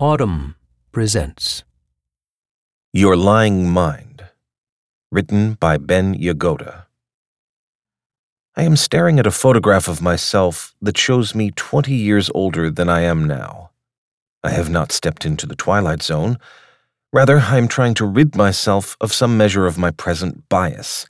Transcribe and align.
Audm 0.00 0.56
presents 0.90 1.62
Your 2.92 3.16
Lying 3.16 3.70
Mind, 3.70 4.24
written 5.12 5.54
by 5.54 5.76
Ben 5.76 6.14
Yagoda. 6.14 6.86
I 8.56 8.64
am 8.64 8.74
staring 8.74 9.20
at 9.20 9.26
a 9.28 9.30
photograph 9.30 9.86
of 9.86 10.02
myself 10.02 10.74
that 10.82 10.98
shows 10.98 11.36
me 11.36 11.52
20 11.52 11.94
years 11.94 12.28
older 12.34 12.72
than 12.72 12.88
I 12.88 13.02
am 13.02 13.24
now. 13.24 13.70
I 14.42 14.50
have 14.50 14.68
not 14.68 14.90
stepped 14.90 15.24
into 15.24 15.46
the 15.46 15.54
twilight 15.54 16.02
zone. 16.02 16.38
Rather, 17.12 17.38
I 17.38 17.58
am 17.58 17.68
trying 17.68 17.94
to 17.94 18.04
rid 18.04 18.34
myself 18.34 18.96
of 19.00 19.12
some 19.12 19.36
measure 19.36 19.64
of 19.64 19.78
my 19.78 19.92
present 19.92 20.48
bias, 20.48 21.06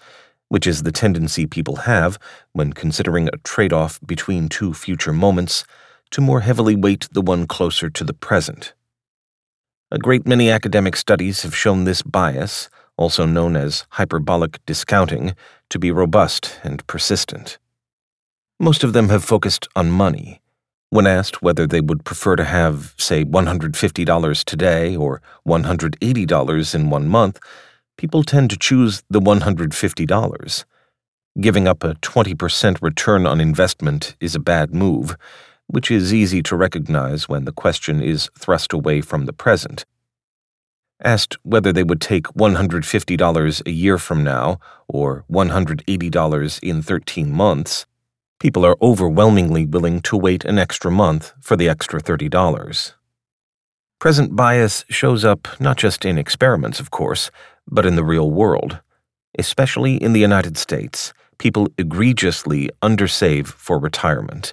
which 0.50 0.66
is 0.66 0.82
the 0.82 0.92
tendency 0.92 1.46
people 1.46 1.76
have 1.76 2.18
when 2.52 2.74
considering 2.74 3.28
a 3.28 3.38
trade 3.38 3.72
off 3.72 3.98
between 4.04 4.50
two 4.50 4.74
future 4.74 5.14
moments 5.14 5.64
to 6.10 6.20
more 6.20 6.40
heavily 6.40 6.76
weight 6.76 7.08
the 7.12 7.22
one 7.22 7.46
closer 7.46 7.90
to 7.90 8.04
the 8.04 8.14
present. 8.14 8.74
A 9.90 9.98
great 9.98 10.26
many 10.26 10.50
academic 10.50 10.96
studies 10.96 11.42
have 11.42 11.56
shown 11.56 11.84
this 11.84 12.02
bias, 12.02 12.68
also 12.96 13.26
known 13.26 13.56
as 13.56 13.86
hyperbolic 13.90 14.64
discounting, 14.66 15.34
to 15.70 15.78
be 15.78 15.90
robust 15.90 16.58
and 16.62 16.86
persistent. 16.86 17.58
Most 18.60 18.84
of 18.84 18.92
them 18.92 19.08
have 19.08 19.24
focused 19.24 19.68
on 19.76 19.90
money. 19.90 20.40
When 20.90 21.06
asked 21.06 21.42
whether 21.42 21.66
they 21.66 21.80
would 21.80 22.04
prefer 22.04 22.36
to 22.36 22.44
have, 22.44 22.94
say, 22.98 23.24
$150 23.24 24.44
today 24.44 24.96
or 24.96 25.20
$180 25.46 26.74
in 26.74 26.90
one 26.90 27.08
month, 27.08 27.40
people 27.96 28.22
tend 28.22 28.50
to 28.50 28.56
choose 28.56 29.02
the 29.10 29.20
$150. 29.20 30.64
Giving 31.40 31.66
up 31.66 31.82
a 31.82 31.94
20% 31.94 32.80
return 32.80 33.26
on 33.26 33.40
investment 33.40 34.14
is 34.20 34.36
a 34.36 34.40
bad 34.40 34.72
move, 34.72 35.16
which 35.66 35.90
is 35.90 36.12
easy 36.12 36.42
to 36.42 36.56
recognize 36.56 37.28
when 37.28 37.44
the 37.44 37.52
question 37.52 38.02
is 38.02 38.30
thrust 38.38 38.72
away 38.72 39.00
from 39.00 39.26
the 39.26 39.32
present. 39.32 39.84
Asked 41.02 41.36
whether 41.42 41.72
they 41.72 41.82
would 41.82 42.00
take 42.00 42.24
$150 42.28 43.66
a 43.66 43.70
year 43.70 43.98
from 43.98 44.22
now 44.22 44.58
or 44.88 45.24
$180 45.30 46.60
in 46.62 46.82
13 46.82 47.32
months, 47.32 47.86
people 48.38 48.64
are 48.64 48.76
overwhelmingly 48.80 49.66
willing 49.66 50.00
to 50.02 50.16
wait 50.16 50.44
an 50.44 50.58
extra 50.58 50.90
month 50.90 51.32
for 51.40 51.56
the 51.56 51.68
extra 51.68 52.00
$30. 52.00 52.92
Present 53.98 54.36
bias 54.36 54.84
shows 54.88 55.24
up 55.24 55.48
not 55.60 55.78
just 55.78 56.04
in 56.04 56.18
experiments, 56.18 56.78
of 56.78 56.90
course, 56.90 57.30
but 57.66 57.86
in 57.86 57.96
the 57.96 58.04
real 58.04 58.30
world. 58.30 58.80
Especially 59.38 59.96
in 59.96 60.12
the 60.12 60.20
United 60.20 60.56
States, 60.56 61.12
people 61.38 61.68
egregiously 61.78 62.70
undersave 62.82 63.46
for 63.46 63.78
retirement 63.78 64.52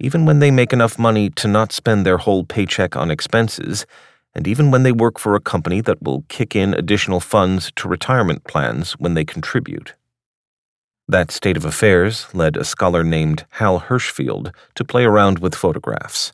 even 0.00 0.24
when 0.24 0.38
they 0.38 0.50
make 0.50 0.72
enough 0.72 0.98
money 0.98 1.30
to 1.30 1.46
not 1.46 1.72
spend 1.72 2.04
their 2.04 2.18
whole 2.18 2.44
paycheck 2.44 2.96
on 2.96 3.10
expenses, 3.10 3.86
and 4.34 4.46
even 4.46 4.70
when 4.70 4.82
they 4.82 4.92
work 4.92 5.18
for 5.18 5.34
a 5.34 5.40
company 5.40 5.80
that 5.80 6.02
will 6.02 6.24
kick 6.28 6.56
in 6.56 6.74
additional 6.74 7.20
funds 7.20 7.70
to 7.76 7.88
retirement 7.88 8.44
plans 8.44 8.92
when 8.92 9.14
they 9.14 9.24
contribute. 9.24 9.94
That 11.08 11.30
state 11.30 11.56
of 11.56 11.64
affairs 11.64 12.32
led 12.32 12.56
a 12.56 12.64
scholar 12.64 13.02
named 13.02 13.44
Hal 13.50 13.80
Hershfield 13.80 14.52
to 14.76 14.84
play 14.84 15.04
around 15.04 15.40
with 15.40 15.56
photographs. 15.56 16.32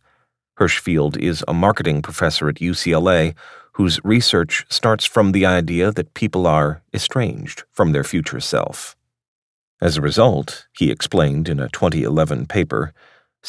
Hershfield 0.59 1.17
is 1.17 1.43
a 1.49 1.55
marketing 1.55 2.03
professor 2.03 2.49
at 2.49 2.57
UCLA 2.57 3.35
whose 3.73 4.03
research 4.05 4.65
starts 4.69 5.05
from 5.05 5.33
the 5.33 5.45
idea 5.45 5.93
that 5.93 6.15
people 6.15 6.47
are 6.47 6.83
estranged 6.95 7.65
from 7.71 7.93
their 7.93 8.05
future 8.05 8.41
self. 8.41 8.97
As 9.81 9.97
a 9.97 10.03
result, 10.03 10.67
he 10.79 10.91
explained 10.91 11.49
in 11.49 11.61
a 11.61 11.69
2011 11.69 12.47
paper, 12.47 12.95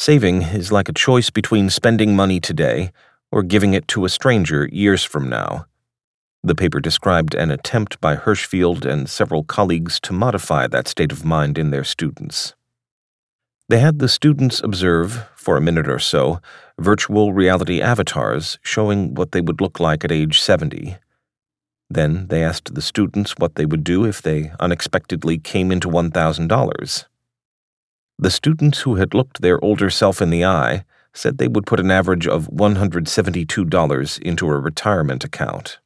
Saving 0.00 0.42
is 0.42 0.70
like 0.70 0.88
a 0.88 0.92
choice 0.92 1.28
between 1.28 1.70
spending 1.70 2.14
money 2.14 2.38
today 2.38 2.92
or 3.32 3.42
giving 3.42 3.74
it 3.74 3.88
to 3.88 4.04
a 4.04 4.08
stranger 4.08 4.68
years 4.70 5.02
from 5.02 5.28
now. 5.28 5.66
The 6.44 6.54
paper 6.54 6.78
described 6.78 7.34
an 7.34 7.50
attempt 7.50 8.00
by 8.00 8.14
Hershfield 8.14 8.84
and 8.84 9.10
several 9.10 9.42
colleagues 9.42 9.98
to 10.02 10.12
modify 10.12 10.68
that 10.68 10.86
state 10.86 11.10
of 11.10 11.24
mind 11.24 11.58
in 11.58 11.72
their 11.72 11.82
students. 11.82 12.54
They 13.68 13.80
had 13.80 13.98
the 13.98 14.08
students 14.08 14.62
observe, 14.62 15.26
for 15.34 15.56
a 15.56 15.60
minute 15.60 15.88
or 15.88 15.98
so, 15.98 16.40
virtual 16.78 17.32
reality 17.32 17.80
avatars 17.82 18.56
showing 18.62 19.16
what 19.16 19.32
they 19.32 19.40
would 19.40 19.60
look 19.60 19.80
like 19.80 20.04
at 20.04 20.12
age 20.12 20.40
70. 20.40 20.96
Then 21.90 22.28
they 22.28 22.44
asked 22.44 22.76
the 22.76 22.82
students 22.82 23.34
what 23.38 23.56
they 23.56 23.66
would 23.66 23.82
do 23.82 24.04
if 24.04 24.22
they 24.22 24.52
unexpectedly 24.60 25.38
came 25.38 25.72
into 25.72 25.88
$1,000. 25.88 27.07
The 28.20 28.30
students 28.30 28.80
who 28.80 28.96
had 28.96 29.14
looked 29.14 29.42
their 29.42 29.62
older 29.64 29.90
self 29.90 30.20
in 30.20 30.30
the 30.30 30.44
eye 30.44 30.84
said 31.14 31.38
they 31.38 31.46
would 31.46 31.66
put 31.66 31.78
an 31.78 31.90
average 31.90 32.26
of 32.26 32.50
$172 32.50 34.18
into 34.22 34.48
a 34.48 34.58
retirement 34.58 35.24
account. 35.24 35.78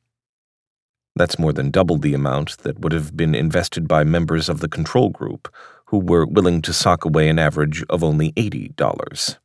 That's 1.14 1.38
more 1.38 1.52
than 1.52 1.70
double 1.70 1.98
the 1.98 2.14
amount 2.14 2.58
that 2.58 2.80
would 2.80 2.92
have 2.92 3.14
been 3.14 3.34
invested 3.34 3.86
by 3.86 4.04
members 4.04 4.48
of 4.48 4.60
the 4.60 4.68
control 4.68 5.10
group, 5.10 5.52
who 5.86 5.98
were 5.98 6.24
willing 6.24 6.62
to 6.62 6.72
sock 6.72 7.04
away 7.04 7.28
an 7.28 7.38
average 7.38 7.84
of 7.90 8.02
only 8.02 8.32
$80. 8.32 9.36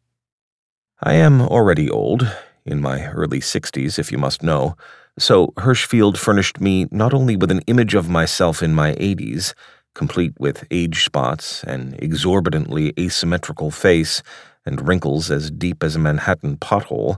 I 1.04 1.14
am 1.14 1.42
already 1.42 1.90
old, 1.90 2.32
in 2.66 2.82
my 2.82 3.08
early 3.08 3.42
60s, 3.42 4.00
if 4.00 4.14
you 4.14 4.18
must 4.18 4.42
know, 4.42 4.78
so 5.20 5.48
Hershfield 5.58 6.16
furnished 6.16 6.62
me 6.62 6.88
not 6.92 7.14
only 7.14 7.36
with 7.36 7.52
an 7.52 7.62
image 7.68 7.96
of 7.96 8.08
myself 8.10 8.64
in 8.64 8.74
my 8.74 8.94
80s, 8.94 9.54
complete 9.98 10.34
with 10.40 10.64
age 10.70 11.04
spots, 11.04 11.64
an 11.64 11.96
exorbitantly 11.98 12.94
asymmetrical 13.00 13.72
face, 13.72 14.22
and 14.64 14.88
wrinkles 14.88 15.32
as 15.32 15.50
deep 15.50 15.84
as 15.84 15.96
a 15.96 16.00
Manhattan 16.00 16.56
pothole, 16.58 17.18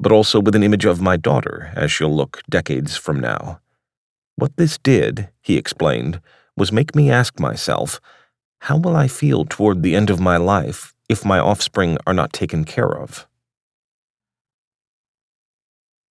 but 0.00 0.10
also 0.10 0.40
with 0.40 0.56
an 0.56 0.64
image 0.64 0.84
of 0.84 1.00
my 1.00 1.16
daughter 1.16 1.72
as 1.76 1.92
she'll 1.92 2.14
look 2.14 2.42
decades 2.50 2.96
from 2.96 3.20
now. 3.20 3.60
What 4.34 4.56
this 4.56 4.76
did, 4.76 5.28
he 5.40 5.56
explained, 5.56 6.20
was 6.56 6.72
make 6.72 6.96
me 6.96 7.10
ask 7.10 7.38
myself, 7.38 8.00
how 8.62 8.76
will 8.76 8.96
I 8.96 9.06
feel 9.06 9.44
toward 9.44 9.82
the 9.82 9.94
end 9.94 10.10
of 10.10 10.18
my 10.18 10.36
life 10.36 10.94
if 11.08 11.24
my 11.24 11.38
offspring 11.38 11.96
are 12.06 12.14
not 12.14 12.32
taken 12.32 12.64
care 12.64 12.90
of? 12.90 13.26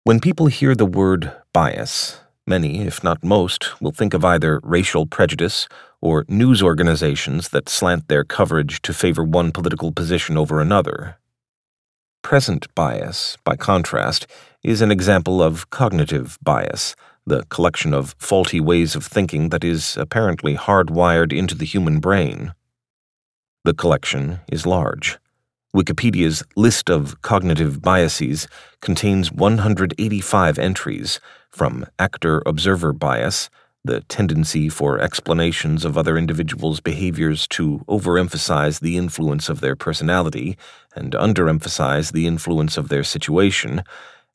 When 0.04 0.20
people 0.20 0.48
hear 0.48 0.74
the 0.74 0.86
word 0.86 1.32
bias, 1.52 2.20
Many, 2.48 2.82
if 2.82 3.02
not 3.02 3.24
most, 3.24 3.80
will 3.80 3.90
think 3.90 4.14
of 4.14 4.24
either 4.24 4.60
racial 4.62 5.04
prejudice 5.04 5.66
or 6.00 6.24
news 6.28 6.62
organizations 6.62 7.48
that 7.48 7.68
slant 7.68 8.06
their 8.06 8.22
coverage 8.22 8.80
to 8.82 8.94
favor 8.94 9.24
one 9.24 9.50
political 9.50 9.90
position 9.90 10.38
over 10.38 10.60
another. 10.60 11.18
Present 12.22 12.72
bias, 12.76 13.36
by 13.42 13.56
contrast, 13.56 14.28
is 14.62 14.80
an 14.80 14.92
example 14.92 15.42
of 15.42 15.70
cognitive 15.70 16.38
bias, 16.40 16.94
the 17.26 17.42
collection 17.46 17.92
of 17.92 18.14
faulty 18.18 18.60
ways 18.60 18.94
of 18.94 19.04
thinking 19.04 19.48
that 19.48 19.64
is 19.64 19.96
apparently 19.96 20.54
hardwired 20.54 21.36
into 21.36 21.56
the 21.56 21.64
human 21.64 21.98
brain. 21.98 22.54
The 23.64 23.74
collection 23.74 24.38
is 24.52 24.64
large. 24.66 25.18
Wikipedia's 25.74 26.44
list 26.54 26.88
of 26.88 27.20
cognitive 27.22 27.82
biases 27.82 28.46
contains 28.80 29.32
185 29.32 30.58
entries, 30.58 31.20
from 31.56 31.86
actor 31.98 32.42
observer 32.44 32.92
bias, 32.92 33.48
the 33.84 34.00
tendency 34.02 34.68
for 34.68 35.00
explanations 35.00 35.84
of 35.84 35.96
other 35.96 36.18
individuals' 36.18 36.80
behaviors 36.80 37.46
to 37.48 37.84
overemphasize 37.88 38.80
the 38.80 38.96
influence 38.96 39.48
of 39.48 39.60
their 39.60 39.76
personality 39.76 40.56
and 40.94 41.12
underemphasize 41.12 42.12
the 42.12 42.26
influence 42.26 42.76
of 42.76 42.88
their 42.88 43.04
situation, 43.04 43.82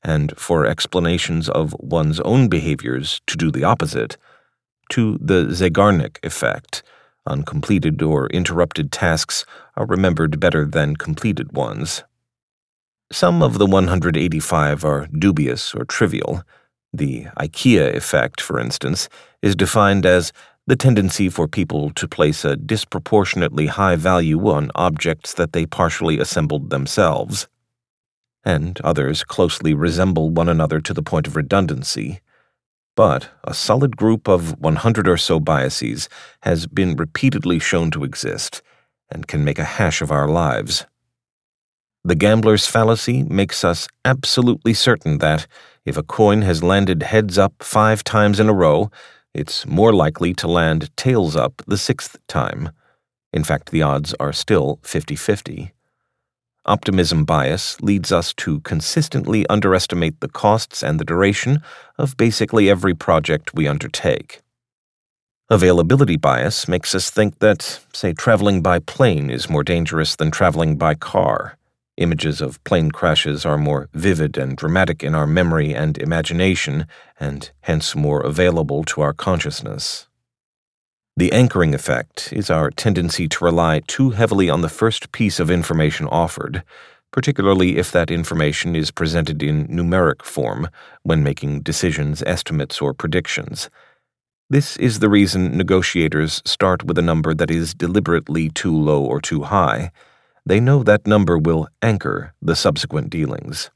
and 0.04 0.34
for 0.38 0.66
explanations 0.66 1.48
of 1.50 1.76
one's 1.80 2.20
own 2.22 2.48
behaviors 2.48 3.22
to 3.28 3.38
do 3.38 3.52
the 3.52 3.64
opposite, 3.64 4.18
to 4.90 5.18
the 5.22 5.46
Zeigarnik 5.46 6.18
effect 6.24 6.84
Uncompleted 7.28 8.02
or 8.02 8.28
interrupted 8.28 8.92
tasks 8.92 9.46
are 9.78 9.86
remembered 9.86 10.40
better 10.40 10.66
than 10.66 10.96
completed 10.96 11.52
ones. 11.54 12.04
Some 13.12 13.44
of 13.44 13.60
the 13.60 13.68
185 13.68 14.84
are 14.84 15.08
dubious 15.08 15.76
or 15.76 15.86
trivial. 15.86 16.42
The 16.94 17.26
IKEA 17.40 17.96
effect, 17.96 18.42
for 18.42 18.60
instance, 18.60 19.08
is 19.42 19.56
defined 19.56 20.06
as 20.06 20.34
the 20.68 20.76
tendency 20.76 21.30
for 21.30 21.48
people 21.48 21.90
to 21.92 22.08
place 22.08 22.46
a 22.46 22.56
disproportionately 22.56 23.68
high 23.68 23.96
value 23.96 24.50
on 24.50 24.72
objects 24.76 25.34
that 25.34 25.54
they 25.54 25.66
partially 25.66 26.20
assembled 26.20 26.70
themselves. 26.70 27.48
And 28.44 28.80
others 28.82 29.24
closely 29.24 29.74
resemble 29.74 30.30
one 30.30 30.50
another 30.50 30.82
to 30.82 30.94
the 30.94 31.04
point 31.04 31.28
of 31.28 31.36
redundancy. 31.36 32.20
But 32.96 33.30
a 33.44 33.54
solid 33.54 33.96
group 33.96 34.28
of 34.28 34.60
100 34.60 35.08
or 35.08 35.18
so 35.18 35.40
biases 35.40 36.10
has 36.44 36.68
been 36.68 36.96
repeatedly 36.96 37.60
shown 37.60 37.90
to 37.92 38.04
exist 38.04 38.62
and 39.10 39.28
can 39.28 39.44
make 39.44 39.60
a 39.60 39.64
hash 39.64 40.02
of 40.02 40.12
our 40.12 40.28
lives. 40.28 40.86
The 42.04 42.16
gambler's 42.16 42.66
fallacy 42.66 43.24
makes 43.24 43.64
us 43.64 43.88
absolutely 44.04 44.74
certain 44.74 45.20
that 45.20 45.48
if 45.86 45.98
a 45.98 46.04
coin 46.04 46.44
has 46.44 46.64
landed 46.64 47.04
heads 47.04 47.38
up 47.38 47.54
five 47.60 48.04
times 48.04 48.40
in 48.40 48.50
a 48.50 48.54
row, 48.54 48.92
it's 49.34 49.66
more 49.66 49.94
likely 49.94 50.34
to 50.36 50.48
land 50.48 50.96
tails 50.96 51.36
up 51.36 51.62
the 51.66 51.78
sixth 51.78 52.18
time. 52.28 52.70
In 53.34 53.44
fact, 53.44 53.72
the 53.72 53.82
odds 53.82 54.14
are 54.20 54.34
still 54.34 54.80
50 54.84 55.16
50. 55.16 55.74
Optimism 56.66 57.26
bias 57.26 57.82
leads 57.82 58.12
us 58.12 58.34
to 58.36 58.60
consistently 58.60 59.48
underestimate 59.48 60.20
the 60.20 60.28
costs 60.28 60.84
and 60.84 61.00
the 61.00 61.06
duration 61.06 61.64
of 61.98 62.16
basically 62.18 62.70
every 62.70 62.94
project 62.94 63.56
we 63.56 63.68
undertake. 63.68 64.42
Availability 65.50 66.18
bias 66.18 66.68
makes 66.68 66.94
us 66.94 67.10
think 67.10 67.40
that, 67.40 67.80
say, 67.94 68.14
traveling 68.14 68.62
by 68.62 68.80
plane 68.80 69.30
is 69.30 69.50
more 69.50 69.64
dangerous 69.64 70.16
than 70.16 70.30
traveling 70.30 70.78
by 70.78 70.94
car. 70.94 71.58
Images 72.02 72.42
of 72.42 72.64
plane 72.64 72.90
crashes 72.90 73.46
are 73.46 73.60
more 73.60 73.88
vivid 73.94 74.36
and 74.36 74.58
dramatic 74.58 75.04
in 75.04 75.14
our 75.14 75.28
memory 75.28 75.76
and 75.76 76.00
imagination, 76.00 76.88
and 77.20 77.52
hence 77.62 77.96
more 77.96 78.22
available 78.22 78.84
to 78.86 79.02
our 79.02 79.14
consciousness. 79.14 80.08
The 81.16 81.32
anchoring 81.32 81.76
effect 81.76 82.34
is 82.34 82.50
our 82.50 82.72
tendency 82.72 83.28
to 83.28 83.46
rely 83.46 83.82
too 83.86 84.10
heavily 84.10 84.50
on 84.50 84.62
the 84.62 84.68
first 84.68 85.12
piece 85.12 85.40
of 85.40 85.52
information 85.52 86.08
offered, 86.08 86.64
particularly 87.12 87.78
if 87.78 87.92
that 87.92 88.10
information 88.10 88.76
is 88.76 88.90
presented 88.90 89.44
in 89.44 89.68
numeric 89.68 90.24
form 90.24 90.70
when 91.04 91.22
making 91.22 91.62
decisions, 91.62 92.24
estimates, 92.26 92.82
or 92.82 92.96
predictions. 92.96 93.70
This 94.50 94.76
is 94.78 94.98
the 94.98 95.10
reason 95.10 95.56
negotiators 95.56 96.42
start 96.46 96.84
with 96.84 96.98
a 96.98 97.04
number 97.04 97.36
that 97.36 97.52
is 97.52 97.76
deliberately 97.76 98.50
too 98.50 98.76
low 98.76 99.06
or 99.06 99.22
too 99.22 99.44
high 99.44 99.92
they 100.46 100.60
know 100.60 100.84
that 100.84 101.08
number 101.08 101.38
will 101.38 101.68
anchor 101.82 102.34
the 102.42 102.56
subsequent 102.56 103.10
dealings. 103.10 103.70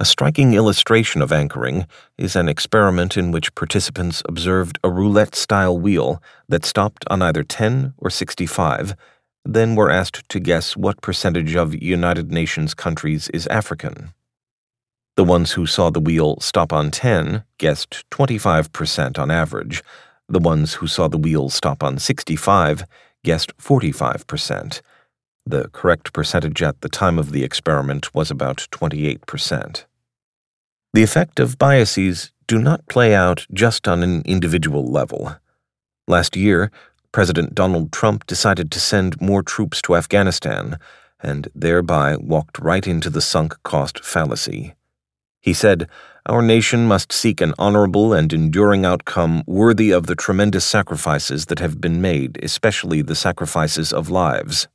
A 0.00 0.04
striking 0.04 0.54
illustration 0.54 1.22
of 1.22 1.32
anchoring 1.32 1.86
is 2.18 2.34
an 2.34 2.48
experiment 2.48 3.16
in 3.16 3.30
which 3.30 3.54
participants 3.54 4.22
observed 4.28 4.78
a 4.82 4.90
roulette 4.90 5.36
style 5.36 5.78
wheel 5.78 6.20
that 6.48 6.64
stopped 6.64 7.04
on 7.08 7.22
either 7.22 7.44
10 7.44 7.94
or 7.98 8.10
65, 8.10 8.96
then 9.44 9.76
were 9.76 9.90
asked 9.90 10.28
to 10.30 10.40
guess 10.40 10.76
what 10.76 11.00
percentage 11.00 11.54
of 11.54 11.80
United 11.80 12.32
Nations 12.32 12.74
countries 12.74 13.28
is 13.28 13.46
African. 13.46 14.12
The 15.16 15.24
ones 15.24 15.52
who 15.52 15.64
saw 15.64 15.90
the 15.90 16.00
wheel 16.00 16.40
stop 16.40 16.72
on 16.72 16.90
10 16.90 17.44
guessed 17.58 18.04
25% 18.10 19.16
on 19.16 19.30
average. 19.30 19.84
The 20.28 20.40
ones 20.40 20.74
who 20.74 20.88
saw 20.88 21.06
the 21.06 21.18
wheel 21.18 21.50
stop 21.50 21.84
on 21.84 21.98
65 21.98 22.84
guessed 23.22 23.56
45%. 23.58 24.80
The 25.46 25.68
correct 25.68 26.12
percentage 26.12 26.62
at 26.62 26.80
the 26.80 26.88
time 26.88 27.18
of 27.18 27.32
the 27.32 27.44
experiment 27.44 28.14
was 28.14 28.30
about 28.30 28.66
28%. 28.70 29.84
The 30.94 31.02
effect 31.02 31.38
of 31.38 31.58
biases 31.58 32.32
do 32.46 32.58
not 32.58 32.86
play 32.88 33.14
out 33.14 33.46
just 33.52 33.86
on 33.86 34.02
an 34.02 34.22
individual 34.24 34.86
level. 34.86 35.36
Last 36.06 36.36
year, 36.36 36.70
President 37.12 37.54
Donald 37.54 37.92
Trump 37.92 38.26
decided 38.26 38.70
to 38.70 38.80
send 38.80 39.20
more 39.20 39.42
troops 39.42 39.82
to 39.82 39.96
Afghanistan 39.96 40.78
and 41.20 41.48
thereby 41.54 42.16
walked 42.16 42.58
right 42.58 42.86
into 42.86 43.10
the 43.10 43.20
sunk 43.20 43.62
cost 43.62 44.04
fallacy. 44.04 44.74
He 45.40 45.52
said, 45.52 45.88
Our 46.26 46.42
nation 46.42 46.86
must 46.86 47.12
seek 47.12 47.40
an 47.40 47.54
honorable 47.58 48.12
and 48.12 48.32
enduring 48.32 48.84
outcome 48.84 49.42
worthy 49.46 49.90
of 49.90 50.06
the 50.06 50.14
tremendous 50.14 50.64
sacrifices 50.64 51.46
that 51.46 51.58
have 51.58 51.80
been 51.80 52.00
made, 52.00 52.38
especially 52.42 53.02
the 53.02 53.14
sacrifices 53.14 53.92
of 53.92 54.08
lives. 54.08 54.68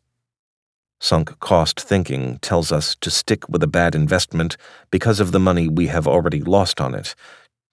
Sunk 1.00 1.40
cost 1.40 1.80
thinking 1.80 2.40
tells 2.40 2.72
us 2.72 2.96
to 3.02 3.10
stick 3.10 3.48
with 3.48 3.64
a 3.64 3.68
bad 3.68 3.96
investment 3.96 4.58
because 4.92 5.20
of 5.20 5.32
the 5.32 5.40
money 5.40 5.68
we 5.68 5.88
have 5.88 6.08
already 6.08 6.42
lost 6.42 6.82
on 6.82 6.94
it, 6.94 7.16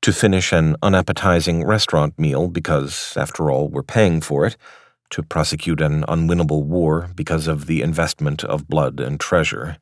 to 0.02 0.12
finish 0.12 0.52
an 0.52 0.76
unappetizing 0.82 1.64
restaurant 1.64 2.16
meal 2.18 2.48
because, 2.48 3.16
after 3.16 3.50
all, 3.50 3.68
we're 3.68 3.82
paying 3.82 4.20
for 4.20 4.46
it, 4.46 4.56
to 5.10 5.22
prosecute 5.22 5.80
an 5.80 6.04
unwinnable 6.04 6.64
war 6.64 7.10
because 7.14 7.46
of 7.48 7.66
the 7.66 7.82
investment 7.82 8.44
of 8.44 8.68
blood 8.68 9.00
and 9.00 9.18
treasure. 9.18 9.78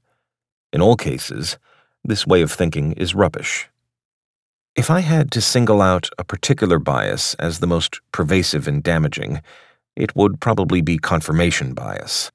In 0.73 0.81
all 0.81 0.97
cases, 0.97 1.58
this 2.02 2.26
way 2.26 2.43
of 2.43 2.50
thinking 2.50 2.93
is 2.93 3.14
rubbish. 3.14 3.69
If 4.76 4.90
I 4.90 5.00
had 5.00 5.31
to 5.32 5.40
single 5.40 5.81
out 5.81 6.11
a 6.19 6.25
particular 6.25 6.79
bias 6.79 7.35
as 7.35 7.61
the 7.61 7.67
most 7.67 8.00
pervasive 8.11 8.67
and 8.67 8.82
damaging, 8.82 9.40
it 9.94 10.17
would 10.17 10.40
probably 10.40 10.81
be 10.81 10.99
confirmation 10.99 11.75
bias. 11.75 12.32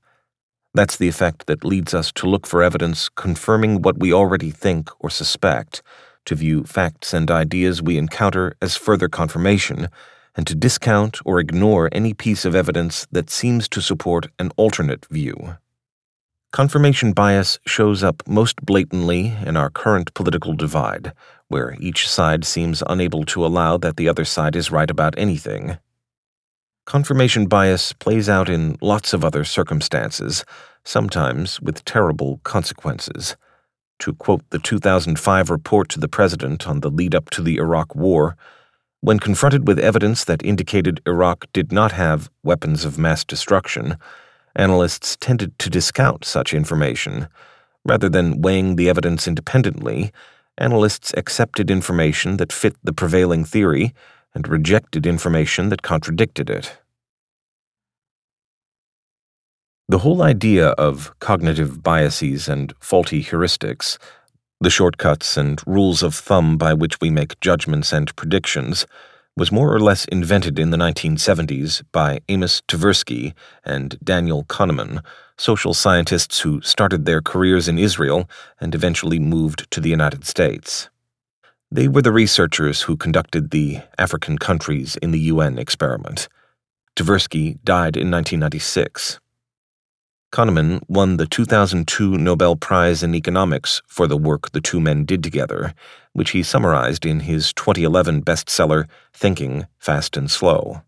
That's 0.74 0.98
the 0.98 1.08
effect 1.08 1.48
that 1.48 1.66
leads 1.66 1.94
us 1.94 2.12
to 2.14 2.30
look 2.30 2.46
for 2.46 2.62
evidence 2.62 3.10
confirming 3.10 3.82
what 3.82 4.00
we 4.00 4.14
already 4.14 4.52
think 4.52 4.90
or 5.00 5.10
suspect, 5.10 5.82
to 6.26 6.36
view 6.36 6.64
facts 6.64 7.14
and 7.14 7.32
ideas 7.32 7.82
we 7.82 7.98
encounter 7.98 8.56
as 8.62 8.76
further 8.76 9.10
confirmation, 9.10 9.90
and 10.36 10.46
to 10.46 10.56
discount 10.56 11.20
or 11.26 11.40
ignore 11.40 11.90
any 11.92 12.14
piece 12.14 12.46
of 12.46 12.56
evidence 12.56 13.08
that 13.12 13.30
seems 13.30 13.68
to 13.70 13.82
support 13.82 14.28
an 14.38 14.52
alternate 14.58 15.06
view. 15.08 15.58
Confirmation 16.52 17.14
bias 17.14 17.60
shows 17.66 18.04
up 18.04 18.24
most 18.28 18.64
blatantly 18.64 19.36
in 19.46 19.58
our 19.58 19.70
current 19.70 20.14
political 20.14 20.54
divide, 20.54 21.14
where 21.48 21.76
each 21.80 22.08
side 22.08 22.46
seems 22.46 22.84
unable 22.88 23.24
to 23.26 23.46
allow 23.46 23.78
that 23.78 23.98
the 23.98 24.08
other 24.08 24.26
side 24.26 24.56
is 24.56 24.72
right 24.72 24.90
about 24.90 25.18
anything. 25.18 25.78
Confirmation 26.86 27.46
bias 27.46 27.94
plays 27.94 28.28
out 28.28 28.50
in 28.50 28.78
lots 28.82 29.14
of 29.14 29.24
other 29.24 29.44
circumstances, 29.44 30.44
sometimes 30.84 31.62
with 31.62 31.86
terrible 31.86 32.40
consequences. 32.44 33.36
To 34.00 34.14
quote 34.14 34.42
the 34.50 34.60
2005 34.60 35.50
report 35.50 35.90
to 35.90 36.00
the 36.00 36.08
president 36.08 36.68
on 36.68 36.80
the 36.80 36.90
lead 36.90 37.14
up 37.14 37.30
to 37.32 37.42
the 37.42 37.58
Iraq 37.58 37.96
War, 37.96 38.36
when 39.02 39.20
confronted 39.20 39.68
with 39.68 39.80
evidence 39.80 40.26
that 40.26 40.44
indicated 40.44 41.02
Iraq 41.06 41.46
did 41.54 41.72
not 41.72 41.94
have 41.94 42.30
weapons 42.44 42.84
of 42.84 42.98
mass 42.98 43.24
destruction, 43.24 43.98
analysts 44.56 45.16
tended 45.16 45.58
to 45.60 45.70
discount 45.70 46.26
such 46.26 46.54
information. 46.54 47.28
Rather 47.86 48.10
than 48.10 48.42
weighing 48.42 48.76
the 48.76 48.90
evidence 48.90 49.28
independently, 49.28 50.12
analysts 50.58 51.14
accepted 51.16 51.72
information 51.72 52.38
that 52.38 52.52
fit 52.52 52.76
the 52.84 52.92
prevailing 52.92 53.46
theory 53.46 53.94
and 54.34 54.48
rejected 54.48 55.06
information 55.06 55.70
that 55.70 55.82
contradicted 55.82 56.50
it. 56.50 56.78
The 59.88 60.00
whole 60.00 60.22
idea 60.22 60.70
of 60.70 61.18
cognitive 61.20 61.82
biases 61.82 62.48
and 62.48 62.74
faulty 62.80 63.24
heuristics, 63.24 63.98
the 64.62 64.70
shortcuts 64.70 65.36
and 65.36 65.62
rules 65.66 66.04
of 66.04 66.14
thumb 66.14 66.58
by 66.58 66.76
which 66.76 67.02
we 67.02 67.10
make 67.10 67.40
judgments 67.40 67.92
and 67.92 68.16
predictions, 68.16 68.86
was 69.36 69.52
more 69.52 69.74
or 69.74 69.80
less 69.80 70.06
invented 70.06 70.60
in 70.60 70.70
the 70.70 70.78
1970s 70.78 71.82
by 71.92 72.20
Amos 72.28 72.62
Tversky 72.68 73.34
and 73.64 73.98
Daniel 74.04 74.44
Kahneman, 74.44 75.04
social 75.38 75.74
scientists 75.74 76.42
who 76.42 76.62
started 76.62 77.06
their 77.06 77.22
careers 77.22 77.68
in 77.68 77.80
Israel 77.80 78.30
and 78.60 78.76
eventually 78.76 79.18
moved 79.18 79.72
to 79.72 79.80
the 79.80 79.90
United 79.90 80.26
States. 80.26 80.90
They 81.72 81.88
were 81.88 82.02
the 82.02 82.12
researchers 82.12 82.82
who 82.82 82.98
conducted 82.98 83.52
the 83.52 83.82
African 84.00 84.40
countries 84.40 84.96
in 85.04 85.12
the 85.12 85.20
UN 85.20 85.60
experiment. 85.60 86.28
Tversky 86.96 87.64
died 87.64 87.96
in 87.96 88.10
1996. 88.10 89.20
Kahneman 90.34 90.82
won 90.88 91.18
the 91.18 91.28
2002 91.28 92.18
Nobel 92.18 92.56
Prize 92.56 93.04
in 93.04 93.14
Economics 93.14 93.84
for 93.86 94.08
the 94.08 94.18
work 94.18 94.52
the 94.52 94.62
two 94.62 94.80
men 94.80 95.06
did 95.06 95.24
together, 95.24 95.76
which 96.14 96.32
he 96.32 96.42
summarized 96.42 97.06
in 97.06 97.22
his 97.22 97.54
2011 97.54 98.24
bestseller, 98.24 98.88
Thinking, 99.14 99.68
Fast 99.78 100.18
and 100.18 100.30
Slow. 100.30 100.82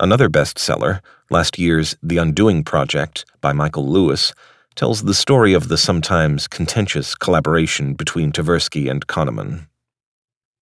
Another 0.00 0.30
bestseller, 0.30 1.00
last 1.30 1.58
year's 1.58 1.94
The 2.02 2.16
Undoing 2.16 2.64
Project 2.64 3.26
by 3.42 3.52
Michael 3.52 3.86
Lewis, 3.86 4.32
tells 4.74 5.02
the 5.02 5.14
story 5.14 5.54
of 5.54 5.68
the 5.68 5.78
sometimes 5.78 6.46
contentious 6.46 7.14
collaboration 7.14 7.94
between 7.94 8.30
Tversky 8.30 8.90
and 8.90 9.06
Kahneman. 9.06 9.67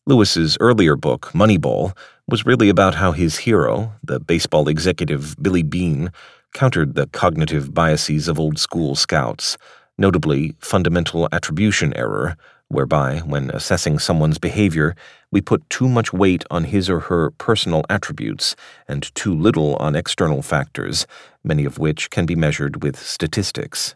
Lewis's 0.08 0.56
earlier 0.60 0.96
book, 0.96 1.32
Moneyball, 1.34 1.98
was 2.28 2.46
really 2.46 2.70
about 2.70 2.94
how 2.94 3.12
his 3.12 3.38
hero, 3.38 3.92
the 4.04 4.20
baseball 4.20 4.68
executive 4.68 5.36
Billy 5.42 5.64
Beane, 5.64 6.12
countered 6.54 6.94
the 6.94 7.08
cognitive 7.08 7.74
biases 7.74 8.28
of 8.28 8.40
old 8.40 8.60
school 8.60 8.94
scouts, 8.94 9.58
notably 9.98 10.56
fundamental 10.60 11.28
attribution 11.32 11.92
error, 11.96 12.38
whereby, 12.68 13.18
when 13.26 13.50
assessing 13.50 13.98
someone's 13.98 14.38
behavior, 14.38 14.96
we 15.32 15.42
put 15.42 15.68
too 15.72 15.90
much 15.90 16.14
weight 16.14 16.44
on 16.52 16.66
his 16.66 16.88
or 16.88 17.00
her 17.00 17.32
personal 17.32 17.84
attributes 17.90 18.56
and 18.88 19.14
too 19.16 19.34
little 19.34 19.76
on 19.78 19.96
external 19.96 20.44
factors, 20.44 21.08
many 21.44 21.66
of 21.66 21.80
which 21.80 22.12
can 22.12 22.28
be 22.28 22.36
measured 22.36 22.84
with 22.84 22.96
statistics. 23.00 23.96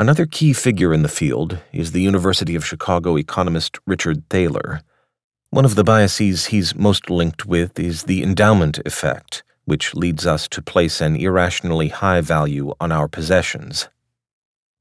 Another 0.00 0.26
key 0.26 0.52
figure 0.52 0.94
in 0.94 1.02
the 1.02 1.08
field 1.08 1.58
is 1.72 1.90
the 1.90 2.00
University 2.00 2.54
of 2.54 2.64
Chicago 2.64 3.18
economist 3.18 3.80
Richard 3.84 4.22
Thaler. 4.30 4.80
One 5.50 5.64
of 5.64 5.74
the 5.74 5.82
biases 5.82 6.46
he's 6.46 6.76
most 6.76 7.10
linked 7.10 7.46
with 7.46 7.76
is 7.80 8.04
the 8.04 8.22
endowment 8.22 8.78
effect, 8.86 9.42
which 9.64 9.96
leads 9.96 10.24
us 10.24 10.46
to 10.50 10.62
place 10.62 11.00
an 11.00 11.16
irrationally 11.16 11.88
high 11.88 12.20
value 12.20 12.74
on 12.80 12.92
our 12.92 13.08
possessions. 13.08 13.88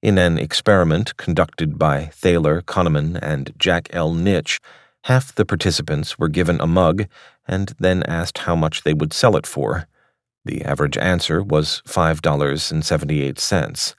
In 0.04 0.20
an 0.20 0.38
experiment 0.38 1.18
conducted 1.18 1.80
by 1.80 2.12
Thaler, 2.14 2.62
Kahneman, 2.62 3.18
and 3.20 3.54
Jack 3.58 3.90
L. 3.94 4.14
Knetsch, 4.14 4.60
half 5.06 5.34
the 5.34 5.46
participants 5.46 6.20
were 6.20 6.30
given 6.30 6.62
a 6.62 6.68
mug 6.68 7.08
and 7.48 7.74
then 7.80 8.04
asked 8.04 8.38
how 8.38 8.56
much 8.56 8.84
they 8.84 8.94
would 8.94 9.14
sell 9.14 9.36
it 9.36 9.48
for. 9.48 9.88
The 10.46 10.64
average 10.64 11.00
answer 11.00 11.42
was 11.42 11.82
$5.78. 11.88 13.96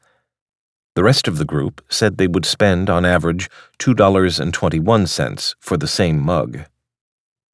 The 0.98 1.04
rest 1.04 1.28
of 1.28 1.38
the 1.38 1.44
group 1.44 1.80
said 1.88 2.18
they 2.18 2.26
would 2.26 2.44
spend, 2.44 2.90
on 2.90 3.04
average, 3.04 3.48
$2.21 3.78 5.54
for 5.60 5.76
the 5.76 5.86
same 5.86 6.20
mug. 6.20 6.64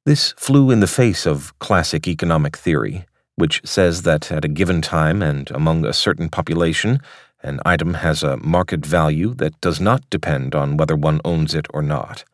This 0.07 0.33
flew 0.39 0.71
in 0.71 0.81
the 0.81 0.87
face 0.87 1.27
of 1.27 1.53
classic 1.59 2.09
economic 2.09 2.57
theory, 2.57 3.05
which 3.37 3.61
says 3.63 4.01
that 4.05 4.33
at 4.33 4.47
a 4.47 4.49
given 4.49 4.81
time 4.81 5.23
and 5.23 5.51
among 5.51 5.85
a 5.85 5.93
certain 5.93 6.31
population, 6.31 7.01
an 7.43 7.61
item 7.67 7.93
has 7.93 8.23
a 8.23 8.39
market 8.39 8.87
value 8.87 9.35
that 9.35 9.61
does 9.61 9.79
not 9.79 10.09
depend 10.09 10.55
on 10.55 10.79
whether 10.79 10.97
one 10.97 11.21
owns 11.23 11.55
it 11.55 11.67
or 11.75 11.83
not. 11.83 12.25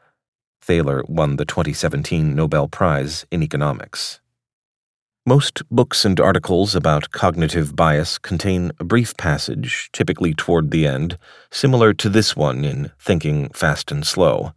Thaler 0.62 1.02
won 1.08 1.38
the 1.38 1.44
2017 1.44 2.36
Nobel 2.36 2.68
Prize 2.68 3.26
in 3.32 3.42
Economics. 3.42 4.20
Most 5.26 5.62
books 5.70 6.06
and 6.06 6.18
articles 6.18 6.74
about 6.74 7.10
cognitive 7.10 7.76
bias 7.76 8.16
contain 8.16 8.72
a 8.80 8.84
brief 8.84 9.14
passage, 9.18 9.90
typically 9.92 10.32
toward 10.32 10.70
the 10.70 10.86
end, 10.86 11.18
similar 11.50 11.92
to 11.92 12.08
this 12.08 12.34
one 12.34 12.64
in 12.64 12.90
Thinking 12.98 13.50
Fast 13.50 13.92
and 13.92 14.06
Slow. 14.06 14.54